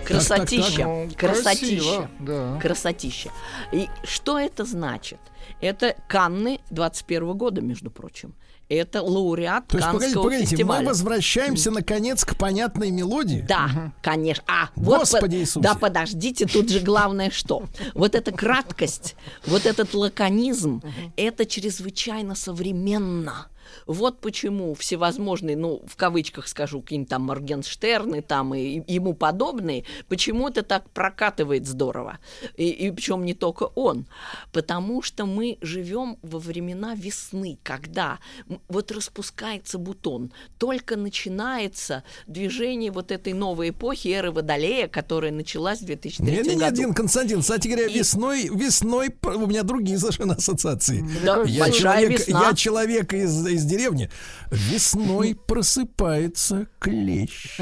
так, 0.07 0.17
красотища. 0.17 0.77
так. 0.77 0.85
Ну, 0.85 1.09
красотища. 1.17 1.67
красиво, 1.67 2.09
да. 2.19 2.59
Красотища. 2.61 3.31
И 3.71 3.89
что 4.03 4.39
это 4.39 4.65
значит? 4.65 5.19
Это 5.61 5.95
Канны 6.07 6.59
21 6.69 7.33
года, 7.33 7.61
между 7.61 7.89
прочим. 7.91 8.33
Это 8.67 9.03
лауреат 9.03 9.67
То 9.67 9.77
есть, 9.77 9.91
погодите, 9.91 10.15
погодите, 10.15 10.45
фестиваля. 10.47 10.81
мы 10.81 10.87
возвращаемся 10.87 11.69
наконец 11.69 12.25
к 12.25 12.35
понятной 12.35 12.89
мелодии. 12.89 13.45
Да, 13.47 13.93
конечно. 14.01 14.43
А, 14.47 14.69
вот 14.75 15.01
Господи 15.01 15.37
по- 15.37 15.39
Иисусе. 15.41 15.59
Да, 15.59 15.75
подождите, 15.75 16.47
тут 16.47 16.69
же 16.69 16.79
главное 16.79 17.29
что. 17.29 17.65
Вот 17.93 18.15
эта 18.15 18.31
краткость, 18.31 19.15
вот 19.45 19.67
этот 19.67 19.93
лаконизм, 19.93 20.81
это 21.15 21.45
чрезвычайно 21.45 22.33
современно. 22.33 23.47
Вот 23.85 24.19
почему 24.19 24.73
всевозможные, 24.73 25.55
ну, 25.57 25.81
в 25.87 25.95
кавычках 25.95 26.47
скажу, 26.47 26.81
какие-нибудь 26.81 27.09
там 27.09 27.23
Моргенштерны 27.23 28.21
там 28.21 28.53
и, 28.55 28.79
и 28.79 28.93
ему 28.93 29.13
подобные, 29.13 29.85
почему 30.07 30.47
это 30.49 30.63
так 30.63 30.89
прокатывает 30.91 31.67
здорово. 31.67 32.19
И, 32.57 32.69
и 32.69 32.91
причем 32.91 33.25
не 33.25 33.33
только 33.33 33.63
он. 33.75 34.05
Потому 34.51 35.01
что 35.01 35.25
мы 35.25 35.57
живем 35.61 36.17
во 36.21 36.39
времена 36.39 36.95
весны, 36.95 37.57
когда 37.63 38.19
вот 38.67 38.91
распускается 38.91 39.77
бутон, 39.77 40.31
только 40.57 40.95
начинается 40.95 42.03
движение 42.27 42.91
вот 42.91 43.11
этой 43.11 43.33
новой 43.33 43.69
эпохи, 43.69 44.09
эры 44.09 44.31
Водолея, 44.31 44.87
которая 44.87 45.31
началась 45.31 45.79
в 45.81 45.85
2003 45.85 46.25
Не, 46.25 46.41
не, 46.41 46.55
не, 46.55 46.59
году. 46.61 46.75
Дин 46.75 46.93
Константин, 46.93 47.41
кстати 47.41 47.67
говоря, 47.67 47.87
И- 47.87 47.99
весной, 47.99 48.49
весной 48.49 49.15
у 49.23 49.47
меня 49.47 49.63
другие 49.63 49.97
совершенно 49.97 50.35
ассоциации. 50.35 51.05
Да, 51.23 51.43
Я 51.45 51.65
большая 51.65 51.71
человек, 51.71 52.19
весна. 52.19 52.47
я 52.49 52.53
человек 52.55 53.13
из, 53.13 53.45
из 53.55 53.65
деревни. 53.65 54.09
Весной 54.51 55.35
просыпается 55.35 56.67
клещ. 56.79 57.59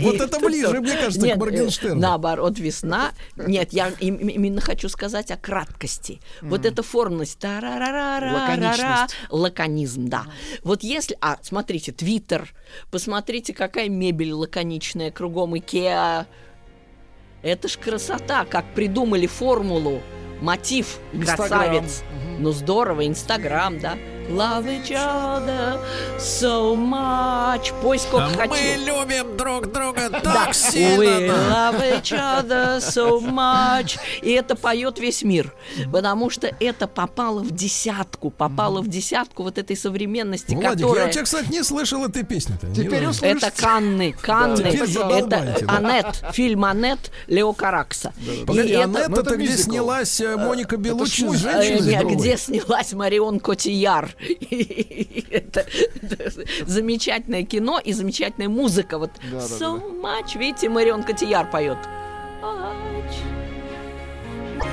Вот 0.00 0.20
это 0.20 0.40
ближе, 0.40 0.80
мне 0.80 0.96
кажется, 0.96 1.28
к 1.28 1.36
Моргенштерну. 1.36 2.00
Наоборот, 2.00 2.58
весна. 2.58 3.12
Нет, 3.36 3.72
я 3.72 3.88
им- 4.00 4.16
именно 4.16 4.60
хочу 4.60 4.88
сказать 4.88 5.30
о 5.30 5.36
краткости. 5.36 6.20
Вот 6.42 6.64
эта 6.66 6.82
формность. 6.82 7.38
Лаконизм, 9.30 10.08
да. 10.08 10.24
Вот 10.62 10.82
если... 10.82 11.16
А, 11.20 11.38
смотрите, 11.42 11.92
Твиттер. 11.92 12.54
Посмотрите, 12.90 13.52
какая 13.54 13.88
мебель 13.88 14.32
лаконичная 14.32 15.10
кругом 15.10 15.56
Икеа. 15.58 16.26
Это 17.42 17.68
ж 17.68 17.76
красота, 17.78 18.44
как 18.44 18.74
придумали 18.74 19.26
формулу. 19.26 20.00
Мотив 20.40 20.98
Инстаграм. 21.12 21.48
красавец. 21.48 22.02
Ну 22.38 22.52
здорово, 22.52 23.06
Инстаграм, 23.06 23.78
да. 23.78 23.98
Love 24.28 24.66
each 24.66 24.90
other 24.92 25.78
so 26.18 26.76
much. 26.76 27.72
Пой 27.80 27.98
сколько 27.98 28.26
А 28.26 28.28
хочу. 28.30 28.50
мы 28.50 28.76
любим 28.84 29.36
друг 29.36 29.72
друга 29.72 30.10
так 30.10 30.50
we 30.50 30.52
сильно. 30.52 31.32
love 31.32 31.80
each 31.80 32.12
other 32.12 32.78
so 32.78 33.20
much. 33.20 33.98
И 34.20 34.30
это 34.32 34.54
поет 34.54 34.98
весь 34.98 35.22
мир, 35.22 35.54
потому 35.90 36.28
что 36.28 36.54
это 36.60 36.86
попало 36.86 37.40
в 37.40 37.50
десятку, 37.52 38.30
попало 38.30 38.82
в 38.82 38.88
десятку 38.88 39.44
вот 39.44 39.56
этой 39.56 39.76
современности, 39.76 40.52
Владик, 40.54 40.62
я 40.80 40.86
которая... 40.86 41.08
у 41.08 41.10
тебя, 41.12 41.22
кстати, 41.24 41.50
не 41.50 41.62
слышал 41.62 42.04
этой 42.04 42.22
песни-то. 42.22 42.66
ни 42.66 42.74
Теперь. 42.74 43.04
Это 43.22 43.50
Канны, 43.50 44.12
Канны, 44.20 44.66
это. 44.66 45.40
Анет, 45.68 46.22
фильм 46.32 46.64
Анет 46.64 47.10
Лео 47.28 47.52
Каракса. 47.54 48.12
И 48.20 48.44
Погоди, 48.44 48.70
это- 48.72 48.84
Анетта, 48.84 49.08
ну, 49.10 49.16
это 49.20 49.36
где 49.36 49.56
снялась 49.56 50.20
э, 50.20 50.36
Моника 50.36 50.76
Белуччи. 50.76 51.24
Э, 51.46 52.04
где 52.04 52.36
снялась 52.36 52.92
Марион 52.92 53.40
Котияр. 53.40 54.10
Это 55.30 55.66
замечательное 56.66 57.44
кино 57.44 57.80
и 57.82 57.92
замечательная 57.92 58.48
музыка. 58.48 58.98
Вот 58.98 59.10
so 59.32 60.02
much. 60.02 60.38
Видите, 60.38 60.68
Марион 60.68 61.02
Котияр 61.02 61.50
поет. 61.50 61.78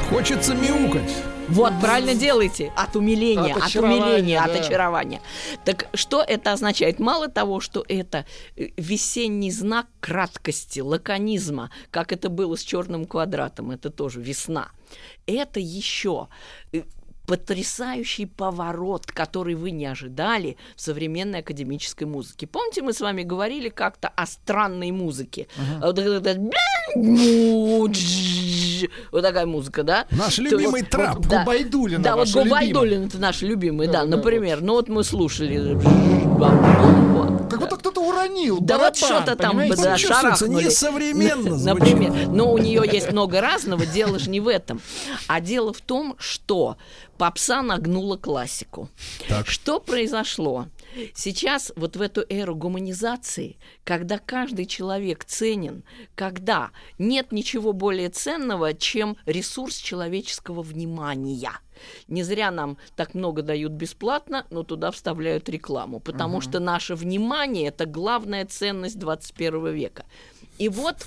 Хочется 0.10 0.54
мяукать. 0.54 1.12
Вот, 1.50 1.74
правильно 1.80 2.16
делаете. 2.16 2.72
От 2.76 2.96
умиления, 2.96 3.54
От 3.56 3.64
от, 3.64 3.76
умиления, 3.76 4.42
от 4.42 4.54
да. 4.54 4.60
очарования. 4.60 5.22
Так 5.64 5.88
что 5.94 6.24
это 6.24 6.54
означает? 6.54 7.00
Мало 7.00 7.28
того, 7.28 7.60
что 7.60 7.86
это 7.88 8.26
э, 8.56 8.70
весенний 8.78 9.52
знак 9.52 9.88
краткости, 10.00 10.80
лаконизма, 10.80 11.72
как 11.92 12.12
это 12.12 12.30
было 12.30 12.56
с 12.56 12.62
черным 12.62 13.06
квадратом, 13.06 13.72
это 13.72 13.90
тоже 13.90 14.22
весна. 14.22 14.70
Это 15.28 15.60
еще 15.60 16.30
э, 16.72 16.84
потрясающий 17.28 18.26
поворот, 18.26 19.06
который 19.08 19.56
вы 19.56 19.72
не 19.72 19.86
ожидали 19.86 20.58
в 20.76 20.82
современной 20.82 21.40
академической 21.40 22.06
музыке. 22.06 22.48
Помните, 22.48 22.82
мы 22.82 22.94
с 22.94 23.02
вами 23.02 23.24
говорили 23.24 23.70
как-то 23.70 24.08
о 24.10 24.26
странной 24.26 24.92
музыке? 24.92 25.48
А 25.82 25.88
Вот 25.88 26.00
вот 29.12 29.22
такая 29.22 29.46
музыка, 29.46 29.84
да? 29.84 30.06
Наш 30.12 30.38
любимый 30.38 30.82
есть- 30.82 30.92
трап. 30.92 31.20
Да. 31.28 31.40
Губайдулина 31.40 32.04
Да, 32.04 32.16
вот. 32.16 32.32
Губайдулин 32.32 33.08
это 33.08 33.18
наш 33.18 33.42
любимый, 33.42 33.88
да, 33.88 34.06
Да, 34.06 34.18
например. 34.18 34.62
Ну 34.62 34.74
вот 34.74 34.90
мы 34.90 35.04
слушали. 35.04 35.78
Как 37.50 37.60
будто 37.60 37.78
кто-то 37.78 38.02
уронил 38.02 38.60
Да 38.60 38.78
барабан, 38.78 38.94
вот 38.94 38.98
что-то 38.98 39.36
там 39.36 39.58
да, 39.58 39.68
Чувствуется 39.98 40.08
шарахнули. 40.08 40.66
несовременно. 40.66 41.58
Например. 41.58 42.28
Но 42.28 42.52
у 42.52 42.58
нее 42.58 42.84
есть 42.92 43.12
много 43.12 43.42
разного, 43.42 43.86
дело 43.86 44.20
же 44.20 44.30
не 44.30 44.40
в 44.40 44.48
этом. 44.48 44.82
А 45.28 45.40
дело 45.42 45.74
в 45.74 45.82
том, 45.82 46.16
что 46.18 46.78
попса 47.18 47.62
нагнула 47.62 48.18
классику. 48.18 48.90
Так. 49.28 49.48
Что 49.48 49.80
произошло? 49.80 50.68
Сейчас 51.14 51.72
вот 51.76 51.96
в 51.96 52.02
эту 52.02 52.26
эру 52.30 52.56
гуманизации, 52.56 53.58
когда 53.84 54.18
каждый 54.18 54.66
человек 54.66 55.26
ценен, 55.26 55.84
когда 56.16 56.72
нет 56.98 57.32
ничего 57.32 57.74
более 57.74 58.10
ценного, 58.10 58.74
чем 58.74 59.18
ресурс 59.26 59.78
человеческого 59.78 60.62
внимания. 60.62 61.52
Не 62.08 62.24
зря 62.24 62.52
нам 62.52 62.78
так 62.96 63.14
много 63.14 63.42
дают 63.42 63.74
бесплатно, 63.74 64.46
но 64.50 64.64
туда 64.64 64.92
вставляют 64.92 65.50
рекламу, 65.50 66.00
потому 66.00 66.42
что 66.42 66.60
наше 66.60 66.96
внимание 66.96 67.68
это 67.68 67.86
главная 67.86 68.46
ценность 68.46 68.98
21 68.98 69.68
века. 69.74 70.06
И 70.58 70.70
вот 70.70 71.06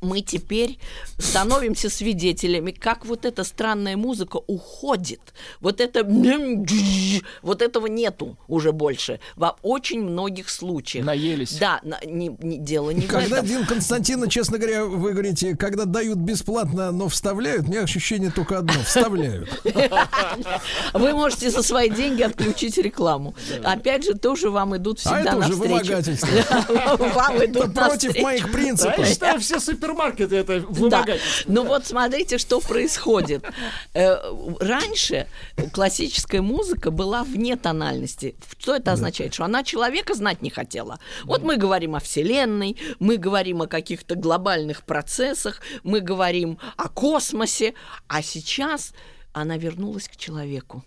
мы 0.00 0.20
теперь 0.22 0.78
становимся 1.18 1.90
свидетелями, 1.90 2.70
как 2.70 3.04
вот 3.06 3.24
эта 3.24 3.44
странная 3.44 3.96
музыка 3.96 4.38
уходит. 4.46 5.20
Вот 5.60 5.80
это 5.80 6.04
вот 7.42 7.62
этого 7.62 7.86
нету 7.86 8.36
уже 8.48 8.72
больше 8.72 9.20
во 9.36 9.56
очень 9.62 10.00
многих 10.02 10.48
случаях. 10.48 11.04
Наелись. 11.04 11.54
Да, 11.58 11.80
на- 11.82 12.00
не, 12.04 12.28
не- 12.40 12.58
дело 12.58 12.90
не 12.90 13.02
в 13.02 13.08
Когда, 13.08 13.36
этом. 13.38 13.46
Дин 13.48 13.66
Константиновна, 13.66 14.30
честно 14.30 14.58
говоря, 14.58 14.84
вы 14.84 15.12
говорите, 15.12 15.56
когда 15.56 15.84
дают 15.84 16.18
бесплатно, 16.18 16.90
но 16.92 17.08
вставляют, 17.08 17.66
у 17.66 17.70
меня 17.70 17.82
ощущение 17.82 18.30
только 18.30 18.58
одно, 18.58 18.74
вставляют. 18.84 19.48
Вы 20.92 21.12
можете 21.12 21.50
за 21.50 21.62
свои 21.62 21.90
деньги 21.90 22.22
отключить 22.22 22.78
рекламу. 22.78 23.34
Опять 23.64 24.04
же, 24.04 24.14
тоже 24.14 24.50
вам 24.50 24.76
идут 24.76 24.98
А 24.98 25.00
всегда 25.00 25.20
это 25.20 25.36
уже 25.38 25.48
навстречу. 25.48 25.68
вымогательство. 25.74 26.28
Вам 27.14 27.34
Это 27.36 27.44
идут 27.46 27.74
против 27.74 27.90
навстречу. 28.04 28.22
моих 28.22 28.52
принципов. 28.52 28.98
я 28.98 29.04
считаю, 29.06 29.40
все 29.40 29.60
супермаркеты 29.90 30.36
это 30.36 30.60
Да. 30.60 30.66
вымогательство. 30.68 31.52
Ну 31.52 31.64
вот 31.64 31.86
смотрите, 31.86 32.38
что 32.38 32.60
происходит. 32.60 33.44
Э, 33.94 34.16
Раньше 34.60 35.26
классическая 35.72 36.42
музыка 36.42 36.90
была 36.90 37.24
вне 37.24 37.56
тональности. 37.56 38.34
Что 38.58 38.76
это 38.76 38.92
означает? 38.92 39.34
Что 39.34 39.44
она 39.44 39.62
человека 39.62 40.14
знать 40.14 40.42
не 40.42 40.50
хотела. 40.50 40.98
Вот 41.24 41.42
мы 41.42 41.56
говорим 41.56 41.94
о 41.94 42.00
Вселенной, 42.00 42.76
мы 42.98 43.16
говорим 43.16 43.62
о 43.62 43.66
каких-то 43.66 44.14
глобальных 44.14 44.82
процессах, 44.82 45.60
мы 45.82 46.00
говорим 46.00 46.58
о 46.76 46.88
космосе, 46.88 47.74
а 48.08 48.22
сейчас 48.22 48.92
она 49.32 49.56
вернулась 49.56 50.08
к 50.08 50.16
человеку. 50.16 50.84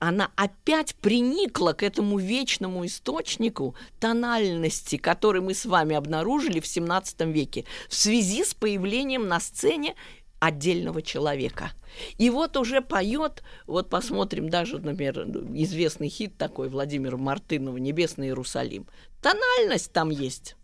Она 0.00 0.30
опять 0.36 0.94
приникла 0.96 1.72
к 1.72 1.82
этому 1.82 2.18
вечному 2.18 2.84
источнику 2.86 3.74
тональности, 4.00 4.96
который 4.96 5.40
мы 5.40 5.54
с 5.54 5.64
вами 5.66 5.94
обнаружили 5.96 6.60
в 6.60 6.66
17 6.66 7.20
веке 7.22 7.64
в 7.88 7.94
связи 7.94 8.44
с 8.44 8.54
появлением 8.54 9.28
на 9.28 9.40
сцене 9.40 9.94
отдельного 10.40 11.00
человека. 11.02 11.70
И 12.18 12.28
вот 12.28 12.56
уже 12.56 12.80
поет, 12.82 13.42
вот 13.66 13.88
посмотрим 13.88 14.50
даже, 14.50 14.78
например, 14.78 15.20
известный 15.54 16.08
хит 16.08 16.36
такой 16.36 16.68
Владимира 16.68 17.16
Мартынова 17.16 17.76
«Небесный 17.78 18.26
Иерусалим». 18.26 18.86
Тональность 19.22 19.92
там 19.92 20.10
есть. 20.10 20.56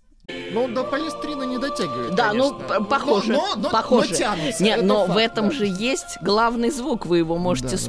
Ну, 0.53 0.69
до 0.69 0.85
палестрины 0.85 1.45
не 1.45 1.59
дотягивает, 1.59 2.15
Да, 2.15 2.33
ну, 2.33 2.51
конечно. 2.53 2.69
п- 2.81 2.85
похоже. 2.85 3.33
Но, 3.33 3.55
но- 3.57 3.63
но- 3.63 3.71
похоже. 3.71 4.11
но 4.11 4.17
тянутся, 4.17 4.63
Нет, 4.63 4.77
это 4.79 4.87
но 4.87 5.07
факт, 5.07 5.15
в 5.15 5.17
этом 5.17 5.49
да. 5.49 5.55
же 5.55 5.67
есть 5.67 6.19
главный 6.23 6.71
звук, 6.71 7.07
вы 7.07 7.19
его 7.19 7.37
можете 7.39 7.71
Да, 7.71 7.77
да, 7.77 7.79
да. 7.79 7.85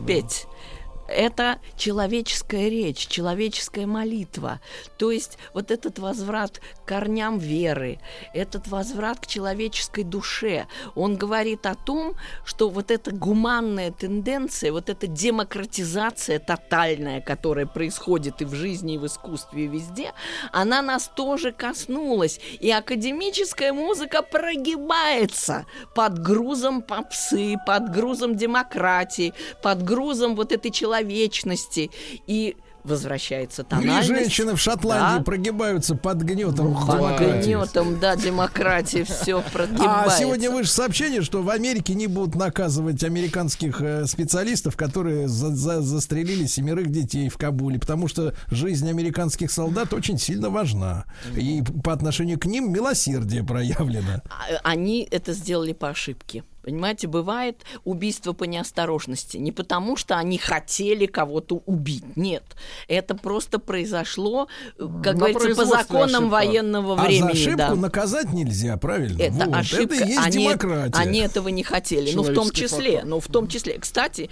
Это 1.11 1.59
человеческая 1.77 2.69
речь, 2.69 3.07
человеческая 3.07 3.85
молитва. 3.85 4.59
То 4.97 5.11
есть 5.11 5.37
вот 5.53 5.71
этот 5.71 5.99
возврат 5.99 6.59
к 6.59 6.87
корням 6.87 7.37
веры, 7.37 7.99
этот 8.33 8.67
возврат 8.67 9.19
к 9.19 9.27
человеческой 9.27 10.03
душе, 10.03 10.67
он 10.95 11.15
говорит 11.17 11.65
о 11.65 11.75
том, 11.75 12.15
что 12.45 12.69
вот 12.69 12.91
эта 12.91 13.11
гуманная 13.11 13.91
тенденция, 13.91 14.71
вот 14.71 14.89
эта 14.89 15.07
демократизация 15.07 16.39
тотальная, 16.39 17.21
которая 17.21 17.65
происходит 17.65 18.41
и 18.41 18.45
в 18.45 18.53
жизни, 18.53 18.95
и 18.95 18.97
в 18.97 19.05
искусстве, 19.05 19.65
и 19.65 19.67
везде, 19.67 20.13
она 20.51 20.81
нас 20.81 21.09
тоже 21.13 21.51
коснулась. 21.51 22.39
И 22.59 22.71
академическая 22.71 23.73
музыка 23.73 24.21
прогибается 24.21 25.65
под 25.95 26.19
грузом 26.19 26.81
попсы, 26.81 27.55
под 27.65 27.91
грузом 27.91 28.35
демократии, 28.35 29.33
под 29.61 29.83
грузом 29.83 30.35
вот 30.35 30.51
этой 30.51 30.71
человечности. 31.01 31.91
И 32.27 32.55
возвращается 32.83 33.61
И 33.61 33.65
тональность. 33.65 34.07
женщины 34.07 34.55
в 34.55 34.59
Шотландии 34.59 35.19
Да. 35.19 35.23
прогибаются 35.23 35.93
под 35.95 36.23
гнетом 36.23 36.73
Под 36.73 36.97
демократии. 36.97 37.43
гнетом, 37.53 37.99
да, 37.99 38.15
демократии 38.15 39.03
все 39.03 39.43
прогибается. 39.53 40.15
А 40.15 40.19
сегодня 40.19 40.49
выше 40.49 40.71
сообщение, 40.71 41.21
что 41.21 41.43
в 41.43 41.49
Америке 41.51 41.93
не 41.93 42.07
будут 42.07 42.33
наказывать 42.33 43.03
американских 43.03 43.81
э, 43.81 44.07
специалистов, 44.07 44.75
которые 44.77 45.27
за- 45.27 45.55
за- 45.55 45.81
застрелили 45.83 46.47
семерых 46.47 46.89
детей 46.89 47.29
в 47.29 47.37
Кабуле, 47.37 47.77
потому 47.77 48.07
что 48.07 48.33
жизнь 48.49 48.89
американских 48.89 49.51
солдат 49.51 49.93
очень 49.93 50.17
сильно 50.17 50.49
важна. 50.49 51.05
И 51.37 51.61
по 51.83 51.93
отношению 51.93 52.39
к 52.39 52.45
ним 52.47 52.71
милосердие 52.73 53.43
проявлено. 53.43 54.23
А, 54.27 54.57
Они 54.63 55.07
это 55.11 55.33
сделали 55.33 55.73
по 55.73 55.89
ошибке. 55.89 56.43
Понимаете, 56.63 57.07
бывает 57.07 57.63
убийство 57.83 58.33
по 58.33 58.43
неосторожности. 58.43 59.37
Не 59.37 59.51
потому, 59.51 59.95
что 59.95 60.17
они 60.17 60.37
хотели 60.37 61.05
кого-то 61.05 61.61
убить. 61.65 62.03
Нет. 62.15 62.43
Это 62.87 63.15
просто 63.15 63.59
произошло, 63.59 64.47
э, 64.77 64.87
как 65.03 65.15
На 65.17 65.29
говорится, 65.31 65.55
по 65.55 65.65
законам 65.65 66.09
ошибка. 66.25 66.29
военного 66.31 66.93
А 66.99 67.03
времени. 67.05 67.21
за 67.21 67.29
ошибку 67.31 67.57
да. 67.57 67.75
наказать 67.75 68.33
нельзя, 68.33 68.77
правильно? 68.77 69.21
Это 69.21 69.45
Вот. 69.45 69.55
ошибка. 69.55 69.95
Это 69.95 70.05
и 70.05 70.07
есть 70.09 70.19
они, 70.23 70.43
демократия. 70.45 70.97
они 70.99 71.19
этого 71.19 71.49
не 71.49 71.63
хотели. 71.63 72.11
Ну, 72.13 72.23
в 72.23 72.33
том 72.33 72.51
числе. 72.51 72.91
фактор. 72.93 73.05
Ну, 73.09 73.19
в 73.19 73.27
том 73.27 73.47
числе. 73.47 73.77
Кстати, 73.79 74.29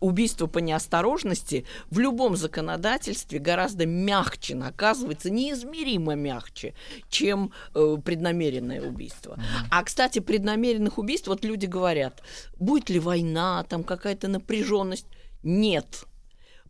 убийство 0.00 0.46
по 0.46 0.58
неосторожности 0.58 1.64
в 1.90 1.98
любом 1.98 2.36
законодательстве 2.36 3.38
гораздо 3.38 3.86
мягче 3.86 4.54
наказывается, 4.54 5.30
неизмеримо 5.30 6.14
мягче, 6.14 6.74
чем 7.08 7.52
э, 7.74 7.96
преднамеренное 8.04 8.82
убийство. 8.82 9.38
А, 9.70 9.82
кстати, 9.84 10.18
преднамеренных 10.18 10.98
убийств, 10.98 11.28
вот 11.28 11.44
люди 11.44 11.59
говорят, 11.66 12.22
будет 12.58 12.90
ли 12.90 12.98
война, 12.98 13.64
там 13.68 13.84
какая-то 13.84 14.28
напряженность. 14.28 15.06
Нет. 15.42 16.04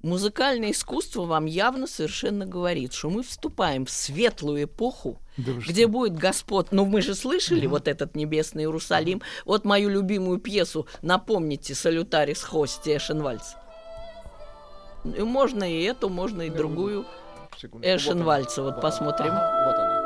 Музыкальное 0.03 0.71
искусство 0.71 1.27
вам 1.27 1.45
явно 1.45 1.87
совершенно 1.87 2.47
говорит, 2.47 2.95
что 2.95 3.11
мы 3.11 3.23
вступаем 3.23 3.85
в 3.85 3.91
светлую 3.91 4.65
эпоху, 4.65 5.21
Да 5.37 5.53
где 5.53 5.87
будет 5.87 6.17
Господь. 6.17 6.73
Ну, 6.73 6.87
мы 6.87 7.03
же 7.03 7.15
слышали 7.15 7.67
вот 7.67 7.87
этот 7.87 8.17
небесный 8.17 8.63
Иерусалим. 8.63 9.21
Вот 9.45 9.67
мою 9.67 9.91
любимую 9.91 10.39
пьесу, 10.39 10.87
напомните, 11.03 11.75
«Салютарис 11.75 12.43
Хости» 12.43 12.97
Эшенвальц. 12.97 13.53
И 15.05 15.23
можно 15.23 15.65
и 15.71 15.83
эту, 15.83 16.09
можно 16.09 16.43
и 16.43 16.51
другую. 16.51 17.05
Секундочку, 17.59 17.97
Эшенвальца, 17.97 18.63
вот 18.63 18.73
она. 18.75 18.81
посмотрим. 18.83 19.33
Ага, 19.33 19.65
вот 19.67 19.75
она. 19.75 20.01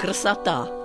Красота. 0.00 0.77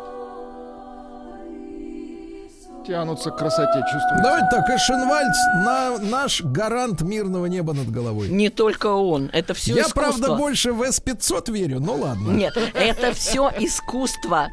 Тянутся 2.86 3.32
к 3.32 3.38
красоте, 3.38 3.80
чувствуют. 3.92 4.24
Давайте 4.24 4.48
так, 4.52 4.70
Эшенвальц 4.70 5.36
на, 5.64 5.98
наш 6.00 6.42
гарант 6.42 7.02
мирного 7.02 7.46
неба 7.46 7.74
над 7.74 7.90
головой. 7.90 8.28
Не 8.30 8.50
только 8.50 8.88
он, 8.88 9.30
это 9.32 9.54
все 9.54 9.74
Я, 9.76 9.84
искусство. 9.84 10.02
правда, 10.02 10.36
больше 10.36 10.74
в 10.74 10.84
С-500 10.84 11.52
верю, 11.52 11.80
но 11.80 11.96
ладно. 11.96 12.32
Нет, 12.32 12.58
это 12.74 13.14
все 13.14 13.50
искусство. 13.60 14.50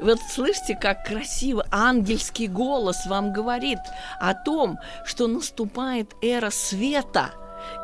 Вот 0.00 0.18
слышите, 0.32 0.74
как 0.80 1.04
красиво 1.04 1.66
ангельский 1.70 2.46
голос 2.46 3.04
вам 3.06 3.32
говорит 3.32 3.78
о 4.20 4.32
том, 4.32 4.78
что 5.04 5.26
наступает 5.26 6.12
эра 6.22 6.50
света, 6.50 7.32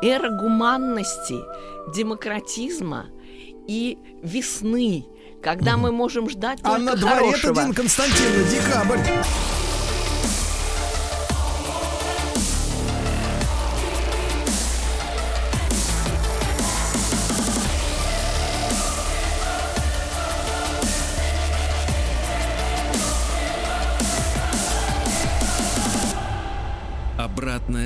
эра 0.01 0.31
гуманности, 0.31 1.37
демократизма 1.95 3.05
и 3.67 3.99
весны, 4.23 5.05
когда 5.43 5.77
мы 5.77 5.91
можем 5.91 6.29
ждать 6.29 6.59
А 6.63 6.69
только 6.71 6.81
на 6.81 6.95
дворе 6.95 7.15
это 7.15 7.25
хорошего. 7.25 7.61
Дин 7.63 7.73
Константиновна, 7.73 8.43
декабрь. 8.49 8.99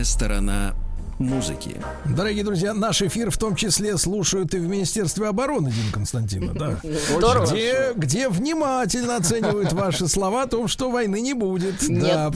Сторона 0.08 0.74
музыки. 1.20 1.82
Дорогие 2.06 2.44
друзья, 2.44 2.74
наш 2.76 3.02
эфир 3.02 3.32
в 3.32 3.38
том 3.38 3.56
числе 3.56 3.98
слушают 3.98 4.54
и 4.54 4.60
в 4.60 4.68
Министерстве 4.68 5.28
обороны, 5.28 5.72
Дин 5.72 5.92
Константиновна, 5.92 6.80
да. 6.84 6.90
Здорово. 7.18 7.48
Где, 7.48 7.92
где 7.96 8.30
внимательно 8.30 9.16
оценивают 9.16 9.74
ваши 9.74 10.08
слова 10.08 10.44
о 10.44 10.48
том, 10.48 10.68
что 10.68 10.92
войны 10.92 11.20
не 11.20 11.34
будет. 11.34 11.82
Нет. 11.90 12.04
Да. 12.04 12.32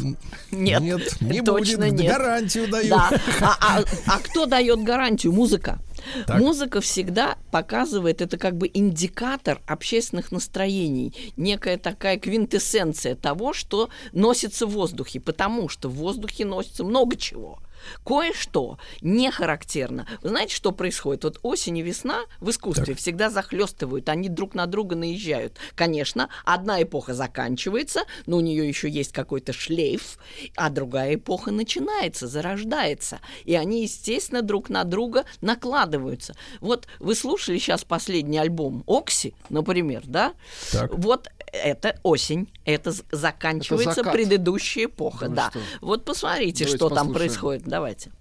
Нет, 0.51 0.81
Нет, 0.81 1.21
не 1.21 1.41
точно 1.41 1.85
будет. 1.87 1.99
нет. 1.99 2.11
Гарантию 2.11 2.69
даю. 2.71 2.89
Да. 2.89 3.09
А, 3.41 3.55
а- 3.79 3.83
а 4.07 4.19
кто 4.19 4.47
дает 4.47 4.81
гарантию? 4.83 5.31
Музыка. 5.33 5.77
Так. 6.25 6.39
Музыка 6.39 6.81
всегда 6.81 7.37
показывает, 7.51 8.21
это 8.21 8.37
как 8.37 8.57
бы 8.57 8.69
индикатор 8.73 9.61
общественных 9.65 10.31
настроений, 10.31 11.13
некая 11.37 11.77
такая 11.77 12.17
квинтэссенция 12.17 13.15
того, 13.15 13.53
что 13.53 13.89
носится 14.11 14.65
в 14.65 14.71
воздухе, 14.71 15.19
потому 15.19 15.69
что 15.69 15.89
в 15.89 15.95
воздухе 15.95 16.45
носится 16.45 16.83
много 16.83 17.15
чего. 17.15 17.59
Кое-что 18.05 18.77
не 19.01 19.31
характерно. 19.31 20.07
Вы 20.21 20.29
знаете, 20.29 20.55
что 20.55 20.71
происходит? 20.71 21.23
Вот 21.23 21.39
осень 21.43 21.77
и 21.77 21.81
весна 21.81 22.21
в 22.39 22.49
искусстве 22.49 22.93
всегда 22.95 23.29
захлестывают, 23.29 24.09
они 24.09 24.29
друг 24.29 24.53
на 24.55 24.65
друга 24.65 24.95
наезжают. 24.95 25.57
Конечно, 25.75 26.29
одна 26.45 26.81
эпоха 26.81 27.13
заканчивается, 27.13 28.01
но 28.25 28.37
у 28.37 28.41
нее 28.41 28.67
еще 28.67 28.89
есть 28.89 29.11
какой-то 29.11 29.53
шлейф, 29.53 30.17
а 30.55 30.69
другая 30.69 31.15
эпоха 31.15 31.51
начинается, 31.51 32.27
зарождается. 32.27 33.19
И 33.45 33.55
они, 33.55 33.83
естественно, 33.83 34.41
друг 34.41 34.69
на 34.69 34.83
друга 34.83 35.25
накладываются. 35.41 36.35
Вот 36.59 36.87
вы 36.99 37.15
слушали 37.15 37.57
сейчас 37.57 37.83
последний 37.83 38.37
альбом 38.37 38.83
Окси, 38.87 39.33
например, 39.49 40.03
да? 40.05 40.33
Так. 40.71 40.93
Вот 40.93 41.29
это 41.53 41.99
осень, 42.03 42.47
это 42.65 42.93
заканчивается 43.11 43.95
закат. 43.95 44.13
предыдущая 44.13 44.85
эпоха, 44.85 45.27
Да 45.27 45.29
вы 45.29 45.35
да. 45.35 45.49
что? 45.49 45.59
Вот 45.81 46.05
посмотрите, 46.05 46.63
Давайте 46.63 46.77
что 46.77 46.89
там 46.89 46.97
послушаем. 47.07 47.13
происходит. 47.13 47.63
Давайте. 47.71 48.11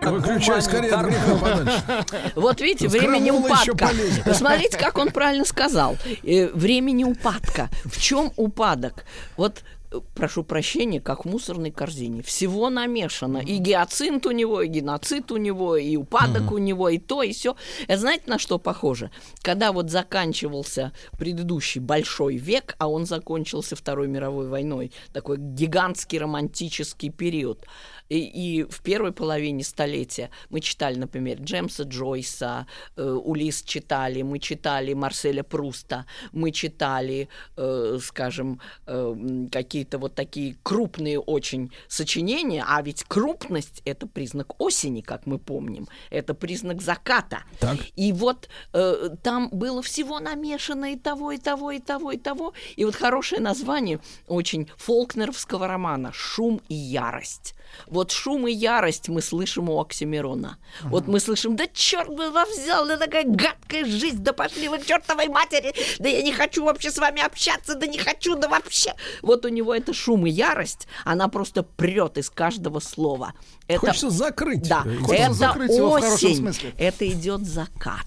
Выключай 0.00 0.62
скорее 0.62 0.92
от 0.92 1.06
греха 1.06 1.36
подальше. 1.36 2.04
Вот 2.36 2.60
видите, 2.60 2.86
времени 2.86 3.32
упадка. 3.32 3.90
Посмотрите, 4.24 4.78
как 4.78 4.96
он 4.98 5.10
правильно 5.10 5.44
сказал. 5.44 5.96
Э, 6.22 6.46
Времени 6.54 7.02
упадка. 7.02 7.68
В 7.84 8.00
чем 8.00 8.32
упадок? 8.36 9.04
Вот 9.36 9.64
э, 9.90 9.98
прошу 10.14 10.44
прощения, 10.44 11.00
как 11.00 11.24
в 11.24 11.28
мусорной 11.28 11.72
корзине. 11.72 12.22
Всего 12.22 12.70
намешано. 12.70 13.38
И 13.38 13.56
гиацинт 13.56 14.24
у 14.26 14.30
него, 14.30 14.62
и 14.62 14.68
геноцид 14.68 15.32
у 15.32 15.38
него, 15.38 15.76
и 15.76 15.96
упадок 15.96 16.52
у 16.52 16.58
него, 16.58 16.88
и 16.88 16.98
то, 16.98 17.24
и 17.24 17.32
все. 17.32 17.56
Это 17.88 17.98
знаете, 18.02 18.24
на 18.26 18.38
что 18.38 18.58
похоже? 18.58 19.10
Когда 19.42 19.72
вот 19.72 19.90
заканчивался 19.90 20.92
предыдущий 21.18 21.80
большой 21.80 22.36
век, 22.36 22.76
а 22.78 22.88
он 22.88 23.06
закончился 23.06 23.74
Второй 23.74 24.06
мировой 24.06 24.48
войной, 24.48 24.92
такой 25.12 25.38
гигантский 25.38 26.18
романтический 26.18 27.10
период, 27.10 27.64
и, 28.08 28.18
и 28.18 28.62
в 28.64 28.80
первой 28.82 29.12
половине 29.12 29.64
столетия 29.64 30.30
мы 30.50 30.60
читали, 30.60 30.96
например, 30.96 31.38
Джеймса 31.40 31.84
Джойса, 31.84 32.66
э, 32.96 33.02
Улис 33.02 33.62
читали, 33.62 34.22
мы 34.22 34.38
читали 34.38 34.92
Марселя 34.92 35.42
Пруста, 35.42 36.06
мы 36.32 36.52
читали, 36.52 37.28
э, 37.56 37.98
скажем, 38.02 38.60
э, 38.86 39.46
какие-то 39.50 39.98
вот 39.98 40.14
такие 40.14 40.56
крупные 40.62 41.18
очень 41.18 41.72
сочинения, 41.88 42.64
а 42.66 42.82
ведь 42.82 43.04
крупность– 43.04 43.82
это 43.84 44.06
признак 44.06 44.60
осени, 44.60 45.00
как 45.00 45.26
мы 45.26 45.38
помним, 45.38 45.88
это 46.10 46.34
признак 46.34 46.82
заката. 46.82 47.42
Так. 47.58 47.78
И 47.96 48.12
вот 48.12 48.48
э, 48.72 49.10
там 49.22 49.48
было 49.50 49.82
всего 49.82 50.20
намешано 50.20 50.92
и 50.92 50.96
того, 50.96 51.32
и 51.32 51.38
того, 51.38 51.72
и 51.72 51.80
того, 51.80 52.12
и 52.12 52.18
того. 52.18 52.52
И 52.76 52.84
вот 52.84 52.94
хорошее 52.94 53.40
название 53.40 54.00
очень 54.26 54.68
фолкнеровского 54.76 55.66
романа 55.66 56.12
«Шум 56.12 56.60
и 56.68 56.74
ярость». 56.74 57.54
Вот 57.96 58.10
шум 58.10 58.46
и 58.46 58.52
ярость 58.52 59.08
мы 59.08 59.22
слышим 59.22 59.70
у 59.70 59.80
Оксимирона. 59.80 60.58
Вот 60.82 61.06
мы 61.08 61.18
слышим, 61.18 61.56
да 61.56 61.64
черт 61.72 62.10
бы 62.14 62.30
вас 62.30 62.50
взял, 62.50 62.86
да 62.86 62.98
такая 62.98 63.24
гадкая 63.24 63.86
жизнь, 63.86 64.18
да 64.18 64.34
пошли 64.34 64.68
вы 64.68 64.80
к 64.80 64.84
чертовой 64.84 65.28
матери, 65.28 65.74
да 65.98 66.06
я 66.10 66.20
не 66.20 66.30
хочу 66.30 66.62
вообще 66.62 66.90
с 66.90 66.98
вами 66.98 67.22
общаться, 67.24 67.74
да 67.74 67.86
не 67.86 67.96
хочу, 67.96 68.36
да 68.36 68.48
вообще. 68.48 68.92
Вот 69.22 69.46
у 69.46 69.48
него 69.48 69.74
это 69.74 69.94
шум 69.94 70.26
и 70.26 70.30
ярость, 70.30 70.86
она 71.06 71.28
просто 71.28 71.62
прет 71.62 72.18
из 72.18 72.28
каждого 72.28 72.80
слова. 72.80 73.32
Это 73.66 73.80
Хочется 73.80 74.10
закрыть. 74.10 74.68
да, 74.68 74.82
Хочется 74.82 75.14
это 75.14 75.32
закрыть 75.32 75.74
его 75.74 75.88
в 75.88 76.00
хорошем 76.00 76.30
осень, 76.30 76.36
смысле. 76.36 76.74
это 76.76 77.08
идет 77.08 77.46
закат. 77.46 78.06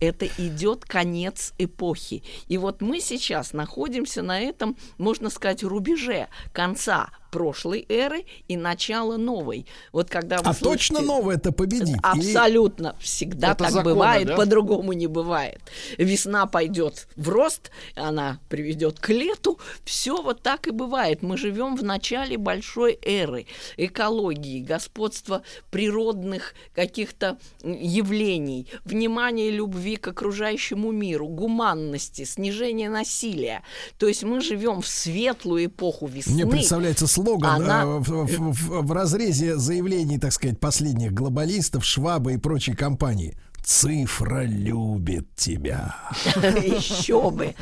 Это 0.00 0.26
идет 0.38 0.84
конец 0.84 1.54
эпохи. 1.58 2.22
И 2.46 2.56
вот 2.56 2.80
мы 2.82 3.00
сейчас 3.00 3.52
находимся 3.52 4.22
на 4.22 4.40
этом, 4.40 4.76
можно 4.96 5.28
сказать, 5.28 5.64
рубеже 5.64 6.28
конца 6.52 7.10
прошлой 7.30 7.84
эры 7.88 8.24
и 8.48 8.56
начала 8.56 9.16
новой. 9.16 9.66
Вот 9.92 10.08
когда 10.10 10.38
вы 10.38 10.42
А 10.50 10.54
точно 10.54 10.98
слышите- 10.98 11.06
новое-то 11.06 11.52
победит? 11.52 11.88
Или- 11.88 11.98
Абсолютно. 12.02 12.96
Всегда 13.00 13.48
Это 13.52 13.64
так 13.64 13.72
законы, 13.72 13.94
бывает, 13.94 14.26
да? 14.28 14.36
по-другому 14.36 14.92
не 14.92 15.06
бывает. 15.06 15.60
Весна 15.98 16.46
пойдет 16.46 17.08
в 17.16 17.28
рост, 17.28 17.70
она 17.94 18.38
приведет 18.48 18.98
к 19.00 19.08
лету. 19.10 19.58
Все 19.84 20.20
вот 20.22 20.42
так 20.42 20.66
и 20.66 20.70
бывает. 20.70 21.22
Мы 21.22 21.36
живем 21.36 21.76
в 21.76 21.82
начале 21.84 22.36
большой 22.38 22.98
эры 23.02 23.46
экологии, 23.76 24.60
господства 24.62 25.42
природных 25.70 26.54
каких-то 26.74 27.38
явлений, 27.62 28.66
внимания 28.84 29.48
и 29.48 29.52
любви 29.52 29.96
к 29.96 30.08
окружающему 30.08 30.90
миру, 30.92 31.28
гуманности, 31.28 32.24
снижения 32.24 32.88
насилия. 32.90 33.62
То 33.98 34.06
есть 34.08 34.22
мы 34.22 34.40
живем 34.40 34.80
в 34.82 34.86
светлую 34.88 35.66
эпоху 35.66 36.06
весны. 36.06 36.34
Мне 36.34 36.46
представляется 36.46 37.06
слоган 37.22 37.62
Она- 37.62 37.82
э, 37.82 37.98
в, 37.98 38.08
в- 38.08 38.52
в- 38.52 38.82
в 38.86 38.92
разрезе 38.92 39.56
заявлений, 39.56 40.18
так 40.18 40.32
сказать, 40.32 40.58
последних 40.60 41.12
глобалистов, 41.12 41.84
Шваба 41.84 42.32
и 42.32 42.36
прочей 42.36 42.74
компании. 42.74 43.36
Цифра 43.62 44.44
любит 44.44 45.26
тебя. 45.36 45.94
Еще 46.34 47.30
бы. 47.30 47.54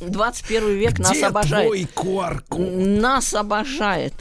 21 0.00 0.68
век 0.78 0.98
нас 0.98 1.10
Где 1.12 1.26
обожает. 1.26 1.66
твой 1.66 1.82
QR-код? 1.94 2.58
Нас 2.60 3.34
обожает. 3.34 4.14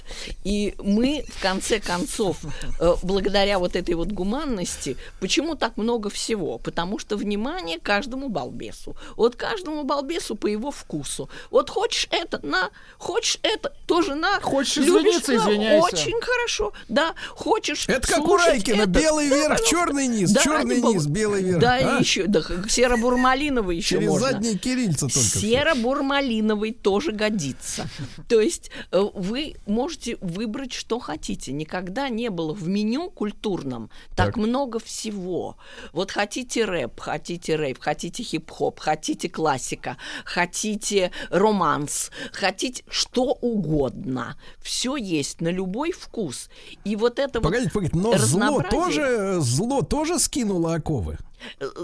И 0.44 0.74
мы, 0.80 1.24
в 1.28 1.42
конце 1.42 1.80
концов, 1.80 2.38
э, 2.80 2.94
благодаря 3.04 3.60
вот 3.60 3.76
этой 3.76 3.94
вот 3.96 4.08
гуманности, 4.12 4.98
почему 5.20 5.56
так 5.56 5.78
много 5.78 6.10
всего? 6.10 6.58
Потому 6.58 6.98
что 7.00 7.18
внимание 7.18 7.80
каждому 7.80 8.30
балбесу. 8.30 8.96
Вот 9.16 9.36
каждому 9.36 9.84
балбесу 9.84 10.36
по 10.36 10.48
его 10.48 10.72
вкусу. 10.72 11.30
Вот 11.52 11.70
хочешь 11.70 12.08
это, 12.12 12.40
на. 12.46 12.70
Хочешь 12.98 13.38
это, 13.44 13.74
тоже 13.86 14.16
на. 14.16 14.40
Хочешь 14.42 14.78
Любишь, 14.78 15.18
извиниться, 15.18 15.32
на. 15.34 15.38
извиняйся. 15.38 15.86
Очень 15.86 16.22
хорошо. 16.22 16.74
Да, 16.90 17.14
хочешь 17.36 17.88
Это 17.88 18.08
как 18.08 18.28
у 18.28 18.36
Райкина. 18.38 18.86
Белый 18.86 19.28
верх, 19.28 19.50
пожалуйста. 19.60 19.70
черный 19.70 20.08
низ, 20.08 20.32
Да, 20.32 20.42
черный 20.42 20.82
ради 20.86 20.94
бога. 20.94 20.94
низ, 20.94 21.08
белый 21.08 21.44
верх. 21.44 21.60
Да, 21.62 21.98
А? 21.98 22.00
еще, 22.00 22.28
да, 22.28 22.42
серо-бурмалиновый 22.68 23.78
еще 23.78 23.96
Через 23.96 24.10
можно. 24.10 24.32
задние 24.32 24.58
кирильца 24.58 25.08
только. 25.08 25.20
Серо-бурмалиновый 25.40 26.72
тоже 26.74 27.12
годится. 27.12 27.88
То 28.28 28.40
есть 28.42 28.72
э, 28.92 29.02
вы 29.14 29.56
можете 29.66 30.18
выбрать, 30.22 30.74
что 30.74 31.00
хотите. 31.00 31.52
Никогда 31.52 32.10
не 32.10 32.30
было 32.30 32.54
в 32.54 32.68
меню 32.68 33.10
культурном 33.10 33.90
так, 34.16 34.28
Так. 34.28 34.38
много 34.38 34.80
всего. 34.80 35.58
Вот 35.94 36.12
хотите 36.12 36.66
рэп, 36.66 37.00
хотите 37.00 37.56
рэп, 37.56 37.78
хотите 37.80 38.24
хип-хоп, 38.24 38.80
хотите 38.80 39.30
классика, 39.30 39.98
хотите 40.24 41.12
романс, 41.30 42.12
хотите 42.32 42.84
что 42.90 43.24
угодно. 43.42 44.38
Все 44.62 44.96
есть 44.96 45.42
на 45.42 45.50
любой 45.50 45.92
вкус. 45.92 46.50
И 46.84 46.96
вот 46.96 47.20
это 47.20 47.40
вот 47.40 47.44
Погодите, 47.46 47.72
погодите, 47.72 47.98
но 47.98 48.18
зло 48.18 48.60
разнообразие- 48.62 48.70
тоже, 48.72 49.36
зло 49.42 49.82
тоже 49.82 50.20
скинуло 50.20 50.75
оковы. 50.76 51.18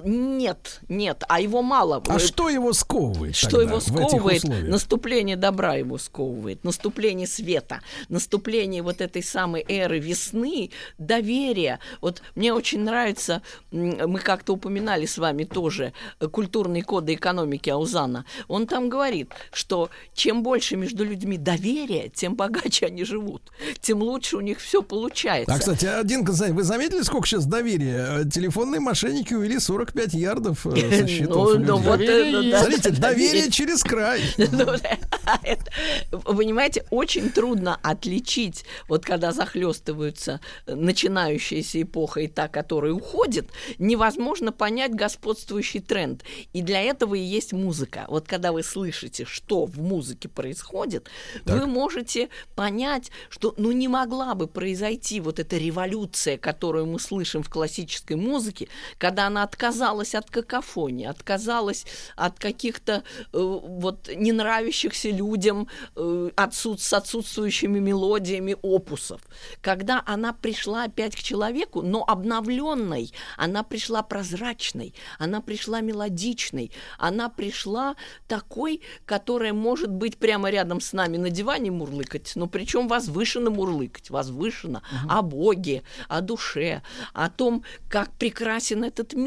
Нет, 0.04 0.82
нет, 0.89 1.24
а 1.28 1.39
его 1.39 1.62
мало. 1.62 2.02
А 2.08 2.13
Вы- 2.13 2.19
что 2.19 2.50
его 2.50 2.74
сковывает? 2.74 3.36
Что 3.36 3.50
тогда 3.50 3.71
его 3.71 3.80
сковывает? 3.80 4.43
Наступление 4.43 5.36
добра 5.36 5.76
его 5.76 5.97
сковывает, 5.97 6.63
наступление 6.63 7.28
света, 7.28 7.82
наступление 8.10 8.82
вот 8.82 9.02
этой 9.02 9.24
самой 9.24 9.65
эры 9.67 10.00
весны, 10.00 10.71
доверия. 10.97 11.80
Вот 12.02 12.21
мне 12.36 12.54
очень 12.54 12.82
нравится, 12.82 13.41
мы 13.71 14.19
как-то 14.19 14.54
упоминали 14.54 15.06
с 15.06 15.17
вами 15.17 15.43
тоже 15.43 15.93
э, 16.19 16.28
культурные 16.28 16.84
коды 16.84 17.13
экономики 17.13 17.69
Аузана. 17.69 18.26
Он 18.47 18.67
там 18.67 18.89
говорит, 18.89 19.32
что 19.52 19.89
чем 20.13 20.43
больше 20.43 20.76
между 20.76 21.04
людьми 21.04 21.38
доверия, 21.38 22.10
тем 22.10 22.36
богаче 22.36 22.88
они 22.88 23.04
живут, 23.04 23.41
тем 23.82 24.02
лучше 24.02 24.38
у 24.38 24.41
них 24.41 24.60
все 24.60 24.82
получается. 24.82 25.54
А, 25.54 25.60
кстати, 25.60 25.86
один 25.86 26.24
вы 26.24 26.63
заметили, 26.63 27.02
сколько 27.02 27.28
сейчас 27.28 27.45
доверия? 27.45 28.21
Э, 28.21 28.30
Телефонные 28.30 28.80
мошенники 28.80 29.34
увели 29.52 29.60
45 29.60 30.14
ярдов 30.14 30.66
э, 30.68 31.00
со 31.02 31.08
счетов 31.08 31.56
Ну, 31.56 31.66
ну 31.66 31.78
вот, 31.78 32.00
Доверие 32.00 32.40
э, 32.40 32.44
есть. 32.44 32.52
да, 32.52 32.60
Смотрите, 32.60 32.90
да, 32.92 33.10
доверие 33.10 33.52
через 33.52 33.84
край. 33.84 34.22
Ну, 34.52 34.66
да, 34.66 35.40
это, 35.44 35.72
вы 36.12 36.38
понимаете, 36.38 36.86
очень 36.90 37.30
трудно 37.30 37.80
отличить, 37.82 38.66
вот 38.88 39.06
когда 39.06 39.32
захлестываются 39.32 40.40
начинающаяся 40.68 41.82
эпоха 41.82 42.22
и 42.22 42.28
та, 42.28 42.48
которая 42.48 42.92
уходит, 42.92 43.50
невозможно 43.78 44.52
понять 44.52 44.94
господствующий 44.94 45.80
тренд. 45.80 46.24
И 46.54 46.62
для 46.62 46.82
этого 46.82 47.16
и 47.16 47.22
есть 47.22 47.54
музыка. 47.54 48.06
Вот 48.08 48.28
когда 48.28 48.52
вы 48.52 48.64
слышите, 48.64 49.26
что 49.26 49.66
в 49.66 49.80
музыке 49.80 50.28
происходит, 50.28 51.10
вы 51.46 51.66
можете 51.66 52.30
понять, 52.56 53.12
что 53.30 53.54
ну 53.58 53.72
не 53.72 53.88
могла 53.88 54.36
бы 54.36 54.48
произойти 54.48 55.20
вот 55.22 55.40
эта 55.40 55.58
революция, 55.58 56.38
которую 56.38 56.88
мы 56.88 57.00
слышим 57.00 57.44
в 57.44 57.50
классической 57.50 58.16
музыке, 58.18 58.68
когда 58.98 59.28
она 59.28 59.41
отказалась 59.44 60.16
от 60.16 60.30
какофонии, 60.30 61.06
отказалась 61.06 61.86
от 62.16 62.40
каких-то 62.40 62.94
э, 62.94 63.02
вот 63.34 64.10
не 64.14 64.32
нравящихся 64.32 65.10
людям 65.10 65.68
э, 65.96 66.30
отсут, 66.36 66.82
с 66.82 66.94
отсутствующими 66.94 67.80
мелодиями 67.80 68.56
опусов. 68.62 69.22
Когда 69.62 70.04
она 70.06 70.34
пришла 70.34 70.84
опять 70.84 71.16
к 71.16 71.20
человеку, 71.20 71.82
но 71.82 72.04
обновленной, 72.08 73.12
она 73.38 73.64
пришла 73.64 74.04
прозрачной, 74.04 74.94
она 75.20 75.42
пришла 75.42 75.82
мелодичной, 75.82 76.72
она 76.98 77.30
пришла 77.30 77.96
такой, 78.28 78.82
которая 79.06 79.54
может 79.54 79.92
быть 79.92 80.18
прямо 80.18 80.50
рядом 80.50 80.82
с 80.82 80.94
нами 80.94 81.18
на 81.18 81.30
диване 81.30 81.72
мурлыкать, 81.72 82.34
но 82.36 82.48
причем 82.48 82.88
возвышенно 82.88 83.50
мурлыкать, 83.50 84.10
возвышенно 84.10 84.80
угу. 84.80 85.12
о 85.14 85.22
Боге, 85.22 85.84
о 86.08 86.22
душе, 86.22 86.82
о 87.14 87.30
том, 87.30 87.64
как 87.89 88.12
прекрасен 88.14 88.84
этот 88.84 89.14
мир. 89.14 89.20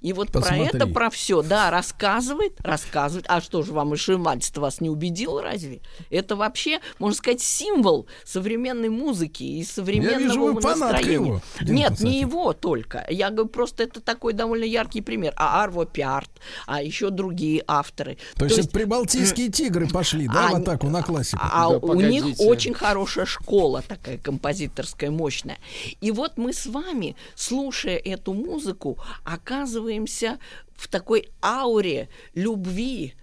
И 0.00 0.12
вот 0.12 0.32
Посмотри. 0.32 0.68
про 0.68 0.76
это, 0.76 0.86
про 0.86 1.10
все, 1.10 1.42
да, 1.42 1.70
рассказывает, 1.70 2.54
рассказывает. 2.60 3.26
А 3.28 3.40
что 3.40 3.62
же 3.62 3.72
вам 3.72 3.94
Ишимальство 3.94 4.62
вас 4.62 4.80
не 4.80 4.90
убедил 4.90 5.40
разве? 5.40 5.80
Это 6.10 6.36
вообще, 6.36 6.80
можно 6.98 7.16
сказать, 7.16 7.40
символ 7.40 8.06
современной 8.24 8.88
музыки 8.88 9.42
и 9.42 9.64
современного 9.64 10.20
Я 10.20 10.26
вижу, 10.26 10.52
настроения. 10.54 11.12
Его, 11.12 11.42
Нет, 11.60 12.00
не 12.00 12.20
его 12.20 12.52
только. 12.52 13.06
Я 13.08 13.30
говорю, 13.30 13.48
просто 13.48 13.84
это 13.84 14.00
такой 14.00 14.32
довольно 14.32 14.64
яркий 14.64 15.00
пример. 15.00 15.32
А 15.36 15.62
Арво 15.62 15.86
Пиарт, 15.86 16.30
а 16.66 16.82
еще 16.82 17.10
другие 17.10 17.62
авторы. 17.66 18.16
То, 18.34 18.40
То 18.40 18.44
есть, 18.46 18.56
есть 18.58 18.72
прибалтийские 18.72 19.48
тигры 19.48 19.88
пошли, 19.88 20.28
да, 20.28 20.48
а, 20.48 20.52
в 20.52 20.54
атаку 20.56 20.88
на 20.88 21.02
классику? 21.02 21.40
А 21.42 21.70
да, 21.70 21.76
у 21.76 21.80
погодите. 21.80 22.22
них 22.22 22.40
очень 22.40 22.74
хорошая 22.74 23.26
школа 23.26 23.82
такая 23.86 24.18
композиторская, 24.18 25.10
мощная. 25.10 25.58
И 26.00 26.10
вот 26.10 26.36
мы 26.36 26.52
с 26.52 26.66
вами, 26.66 27.16
слушая 27.34 27.96
эту 27.96 28.32
музыку, 28.32 28.98
оказываемся 29.34 30.38
в 30.74 30.88
такой 30.88 31.28
ауре 31.42 32.08
любви, 32.34 33.14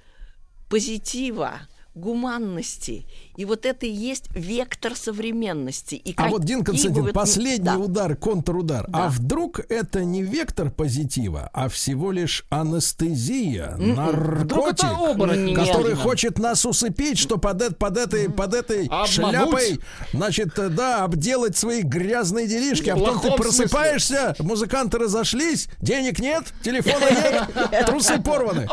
позитива, 0.69 1.61
гуманности. 1.95 3.05
И 3.37 3.45
вот 3.45 3.65
это 3.65 3.85
и 3.85 3.89
есть 3.89 4.25
вектор 4.35 4.95
современности. 4.95 5.95
И 5.95 6.13
а 6.17 6.27
вот, 6.27 6.43
Дин 6.43 6.63
Константин, 6.63 6.93
бывают... 6.93 7.15
последний 7.15 7.65
да. 7.65 7.77
удар, 7.77 8.15
контрудар. 8.15 8.85
Да. 8.89 9.05
А 9.05 9.09
вдруг 9.09 9.61
это 9.69 10.03
не 10.03 10.21
вектор 10.21 10.69
позитива, 10.69 11.49
а 11.53 11.69
всего 11.69 12.11
лишь 12.11 12.45
анестезия, 12.49 13.75
mm-hmm. 13.77 13.95
наркотик, 13.95 14.83
оборотень, 14.83 15.55
который 15.55 15.93
Нет. 15.93 15.99
хочет 15.99 16.37
нас 16.37 16.65
усыпить, 16.65 17.17
что 17.17 17.37
под, 17.37 17.77
под 17.77 17.97
этой, 17.97 18.29
под 18.29 18.53
этой 18.53 18.89
шляпой, 19.07 19.79
значит, 20.11 20.53
да, 20.75 21.03
обделать 21.03 21.57
свои 21.57 21.81
грязные 21.81 22.47
делишки. 22.47 22.89
А 22.89 22.95
потом 22.95 23.21
ты 23.21 23.31
просыпаешься, 23.31 24.35
музыканты 24.39 24.97
разошлись, 24.97 25.69
денег 25.79 26.19
нет, 26.19 26.43
телефона 26.61 27.05
нет, 27.71 27.85
трусы 27.85 28.21
порваны. 28.21 28.67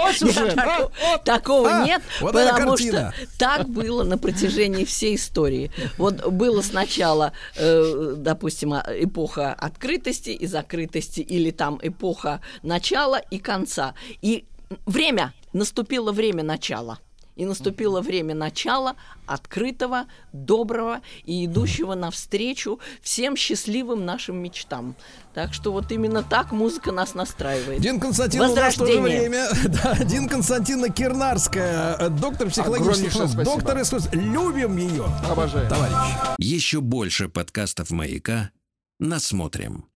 Такого 1.24 1.84
нет, 1.84 2.02
потому 2.20 2.76
что 2.76 3.11
так 3.38 3.68
было 3.68 4.04
на 4.04 4.18
протяжении 4.18 4.84
всей 4.84 5.16
истории. 5.16 5.70
Вот 5.98 6.26
было 6.26 6.62
сначала, 6.62 7.32
э, 7.56 8.14
допустим, 8.16 8.72
а, 8.74 8.84
эпоха 8.88 9.52
открытости 9.52 10.30
и 10.30 10.46
закрытости, 10.46 11.20
или 11.20 11.50
там 11.50 11.78
эпоха 11.82 12.40
начала 12.62 13.18
и 13.18 13.38
конца. 13.38 13.94
И 14.22 14.44
время, 14.86 15.32
наступило 15.52 16.12
время 16.12 16.42
начала. 16.42 16.98
И 17.34 17.44
наступило 17.44 18.00
время 18.00 18.34
начала 18.34 18.96
открытого, 19.26 20.06
доброго 20.32 21.00
и 21.24 21.46
идущего 21.46 21.94
навстречу 21.94 22.78
всем 23.00 23.36
счастливым 23.36 24.04
нашим 24.04 24.36
мечтам. 24.36 24.94
Так 25.34 25.54
что 25.54 25.72
вот 25.72 25.90
именно 25.92 26.22
так 26.22 26.52
музыка 26.52 26.92
нас 26.92 27.14
настраивает. 27.14 27.80
Дин 27.80 27.98
Константин, 28.00 28.42
у 28.42 28.54
нас 28.54 28.74
тоже 28.74 29.00
время. 29.00 29.48
Да, 29.68 29.96
Дин 30.04 30.28
Константина 30.28 30.90
Кирнарская, 30.90 31.96
э, 31.98 32.08
доктор 32.10 32.50
психологических 32.50 33.14
наук, 33.14 33.44
доктор 33.44 33.80
искусств. 33.80 34.12
Любим 34.12 34.76
ее. 34.76 35.04
Обожаем. 35.28 35.68
Товарищ. 35.68 35.94
Еще 36.38 36.80
больше 36.80 37.28
подкастов 37.28 37.90
«Маяка» 37.90 38.50
насмотрим. 38.98 39.86